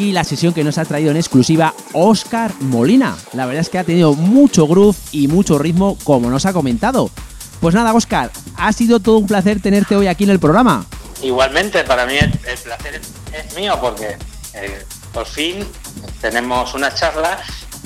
Aquí 0.00 0.12
la 0.12 0.24
sesión 0.24 0.54
que 0.54 0.64
nos 0.64 0.78
ha 0.78 0.86
traído 0.86 1.10
en 1.10 1.18
exclusiva 1.18 1.74
Oscar 1.92 2.54
Molina. 2.60 3.18
La 3.34 3.44
verdad 3.44 3.60
es 3.60 3.68
que 3.68 3.78
ha 3.78 3.84
tenido 3.84 4.14
mucho 4.14 4.66
groove 4.66 4.96
y 5.12 5.28
mucho 5.28 5.58
ritmo, 5.58 5.98
como 6.04 6.30
nos 6.30 6.46
ha 6.46 6.54
comentado. 6.54 7.10
Pues 7.60 7.74
nada, 7.74 7.92
Oscar, 7.92 8.30
ha 8.56 8.72
sido 8.72 9.00
todo 9.00 9.18
un 9.18 9.26
placer 9.26 9.60
tenerte 9.60 9.96
hoy 9.96 10.06
aquí 10.06 10.24
en 10.24 10.30
el 10.30 10.40
programa. 10.40 10.86
Igualmente, 11.20 11.84
para 11.84 12.06
mí 12.06 12.14
el, 12.16 12.30
placer 12.30 12.98
es, 13.34 13.54
mío 13.54 13.76
porque 13.78 14.16
eh, 14.54 14.82
por 15.12 15.26
fin 15.26 15.66
tenemos 16.22 16.72
una 16.72 16.94
charla 16.94 17.38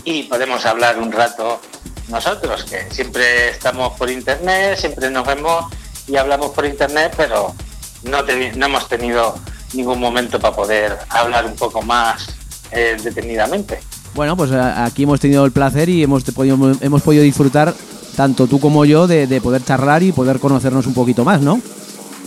y 0.05 0.23
podemos 0.23 0.65
hablar 0.67 1.01
un 1.01 1.11
rato 1.11 1.61
nosotros, 2.07 2.63
que 2.63 2.95
siempre 2.95 3.49
estamos 3.49 3.99
por 3.99 4.09
internet, 4.09 4.79
siempre 4.79 5.11
nos 5.11 5.27
vemos 5.27 5.65
y 6.07 6.15
hablamos 6.15 6.53
por 6.53 6.65
internet, 6.65 7.13
pero 7.17 7.53
no, 8.05 8.23
no 8.23 8.67
hemos 8.67 8.89
tenido 8.89 9.35
ningún 9.77 10.01
momento 10.01 10.39
para 10.41 10.55
poder 10.55 10.97
hablar 11.09 11.47
un 11.47 11.55
poco 11.55 11.83
más 11.83 12.27
eh, 12.71 12.97
detenidamente. 13.03 13.79
Bueno, 14.15 14.37
pues 14.37 14.51
a- 14.53 14.85
aquí 14.85 15.03
hemos 15.05 15.21
tenido 15.21 15.45
el 15.45 15.53
placer 15.53 15.89
y 15.89 16.03
hemos 16.03 16.23
podido, 16.25 16.57
hemos 16.81 17.03
podido 17.03 17.23
disfrutar, 17.23 17.75
tanto 18.17 18.47
tú 18.47 18.61
como 18.61 18.85
yo, 18.85 19.07
de, 19.07 19.27
de 19.27 19.41
poder 19.41 19.65
charlar 19.65 20.03
y 20.03 20.13
poder 20.13 20.39
conocernos 20.39 20.87
un 20.87 20.95
poquito 20.95 21.25
más, 21.25 21.41
¿no? 21.41 21.61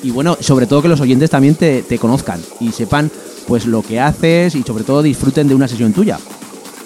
Y 0.03 0.11
bueno, 0.11 0.37
sobre 0.39 0.67
todo 0.67 0.81
que 0.81 0.87
los 0.89 0.99
oyentes 1.01 1.29
también 1.29 1.55
te, 1.55 1.81
te 1.81 1.97
conozcan 1.97 2.41
y 2.59 2.71
sepan 2.71 3.09
pues 3.47 3.65
lo 3.65 3.81
que 3.81 3.99
haces 3.99 4.53
y 4.55 4.61
sobre 4.63 4.83
todo 4.83 5.01
disfruten 5.01 5.47
de 5.47 5.55
una 5.55 5.67
sesión 5.67 5.93
tuya. 5.93 6.19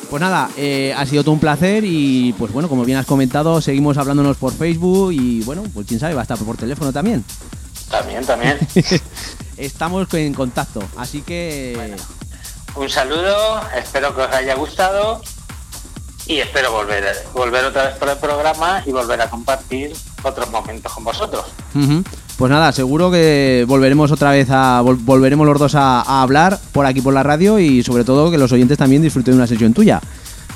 Pues 0.10 0.22
nada, 0.22 0.50
eh, 0.58 0.94
ha 0.96 1.06
sido 1.06 1.24
todo 1.24 1.34
un 1.34 1.40
placer 1.40 1.84
y 1.86 2.34
pues 2.38 2.52
bueno, 2.54 2.70
como 2.70 2.86
bien 2.86 2.98
has 2.98 3.06
comentado, 3.06 3.60
seguimos 3.62 3.98
hablándonos 3.98 4.38
por 4.38 4.54
Facebook 4.54 5.12
y 5.14 5.42
bueno, 5.44 5.64
pues 5.74 5.88
quién 5.88 6.00
sabe, 6.00 6.14
va 6.14 6.22
a 6.22 6.24
estar 6.24 6.38
por 6.38 6.58
teléfono 6.58 6.92
también. 6.94 7.24
También, 7.90 8.24
también. 8.26 8.58
Estamos 9.62 10.12
en 10.14 10.34
contacto, 10.34 10.82
así 10.98 11.22
que... 11.22 11.96
Un 12.76 12.90
saludo, 12.90 13.62
espero 13.78 14.16
que 14.16 14.22
os 14.22 14.32
haya 14.34 14.56
gustado 14.56 15.22
y 16.26 16.40
espero 16.40 16.72
volver, 16.72 17.04
volver 17.34 17.66
otra 17.66 17.88
vez 17.88 17.96
por 17.98 18.10
el 18.10 18.18
programa 18.18 18.82
y 18.86 18.92
volver 18.92 19.22
a 19.22 19.30
compartir 19.30 19.94
otros 20.24 20.50
momentos 20.50 20.92
con 20.94 21.04
vosotros. 21.04 21.46
Pues 22.38 22.50
nada, 22.50 22.72
seguro 22.72 23.12
que 23.12 23.66
volveremos 23.68 24.12
otra 24.12 24.32
vez 24.32 24.48
a 24.50 24.82
vol- 24.82 24.98
volveremos 25.02 25.46
los 25.46 25.60
dos 25.60 25.76
a, 25.76 26.02
a 26.02 26.22
hablar 26.24 26.58
por 26.72 26.86
aquí 26.86 27.02
por 27.02 27.14
la 27.14 27.22
radio 27.24 27.60
y 27.60 27.84
sobre 27.84 28.04
todo 28.04 28.32
que 28.32 28.38
los 28.38 28.52
oyentes 28.52 28.78
también 28.78 29.02
disfruten 29.02 29.34
de 29.34 29.38
una 29.38 29.48
sesión 29.48 29.74
tuya. 29.74 30.02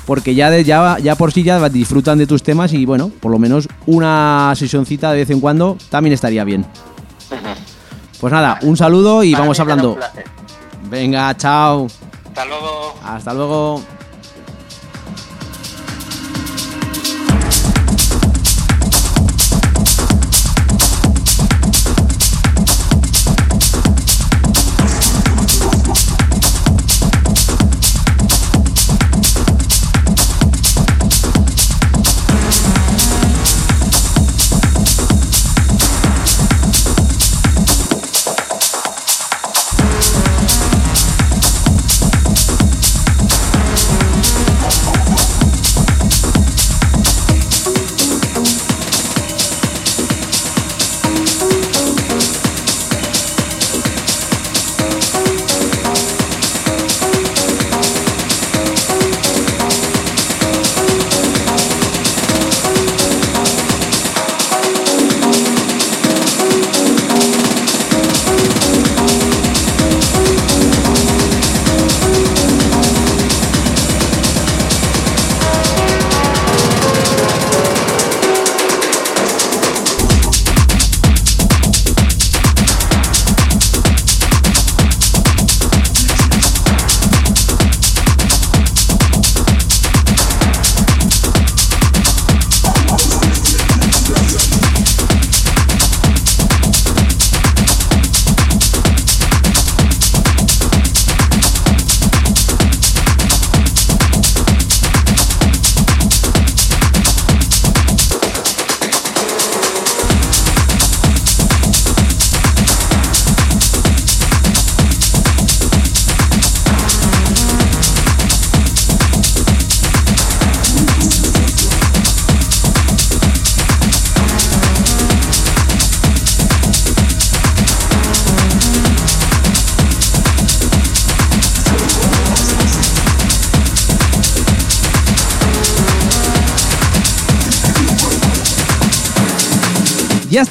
Porque 0.06 0.34
ya 0.34 0.50
de, 0.50 0.64
ya, 0.64 0.98
ya 1.00 1.16
por 1.16 1.32
sí 1.32 1.42
ya 1.42 1.68
disfrutan 1.68 2.18
de 2.18 2.26
tus 2.26 2.42
temas 2.42 2.72
y 2.72 2.86
bueno, 2.86 3.10
por 3.20 3.30
lo 3.30 3.38
menos 3.38 3.68
una 3.86 4.52
sesioncita 4.56 5.10
de 5.12 5.18
vez 5.18 5.30
en 5.30 5.40
cuando 5.40 5.76
también 5.90 6.14
estaría 6.14 6.44
bien. 6.44 6.64
Pues 8.20 8.32
nada, 8.32 8.58
un 8.62 8.76
saludo 8.76 9.22
y 9.22 9.34
vamos 9.34 9.58
hablando. 9.60 9.98
Venga, 10.88 11.36
chao. 11.36 11.86
Hasta 12.26 12.44
luego. 12.44 12.94
Hasta 13.04 13.34
luego. 13.34 13.82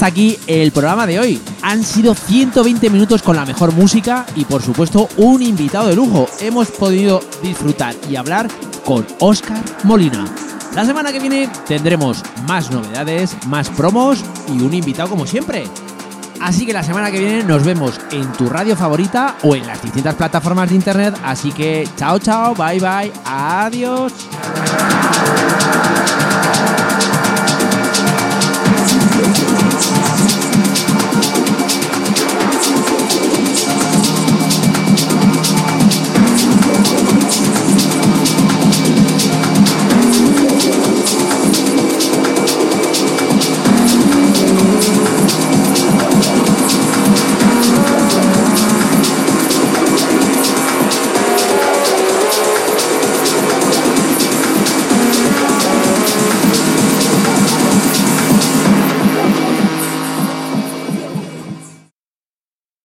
Aquí 0.05 0.37
el 0.47 0.71
programa 0.71 1.07
de 1.07 1.19
hoy. 1.19 1.41
Han 1.61 1.83
sido 1.83 2.13
120 2.13 2.89
minutos 2.89 3.21
con 3.21 3.35
la 3.35 3.45
mejor 3.45 3.73
música 3.73 4.25
y 4.35 4.45
por 4.45 4.61
supuesto 4.61 5.09
un 5.17 5.41
invitado 5.41 5.87
de 5.87 5.95
lujo. 5.95 6.27
Hemos 6.39 6.69
podido 6.69 7.21
disfrutar 7.41 7.95
y 8.09 8.15
hablar 8.15 8.47
con 8.85 9.05
Oscar 9.19 9.61
Molina. 9.83 10.25
La 10.75 10.85
semana 10.85 11.11
que 11.11 11.19
viene 11.19 11.49
tendremos 11.67 12.21
más 12.47 12.69
novedades, 12.69 13.35
más 13.47 13.69
promos 13.69 14.23
y 14.47 14.61
un 14.61 14.73
invitado 14.73 15.09
como 15.09 15.25
siempre. 15.25 15.63
Así 16.41 16.65
que 16.65 16.73
la 16.73 16.83
semana 16.83 17.09
que 17.09 17.19
viene 17.19 17.43
nos 17.43 17.63
vemos 17.63 17.99
en 18.11 18.31
tu 18.33 18.47
radio 18.49 18.75
favorita 18.75 19.37
o 19.43 19.55
en 19.55 19.65
las 19.65 19.81
distintas 19.81 20.15
plataformas 20.15 20.69
de 20.69 20.75
internet. 20.75 21.15
Así 21.23 21.51
que 21.51 21.87
chao, 21.95 22.19
chao, 22.19 22.53
bye, 22.53 22.79
bye, 22.79 23.11
adiós. 23.25 24.13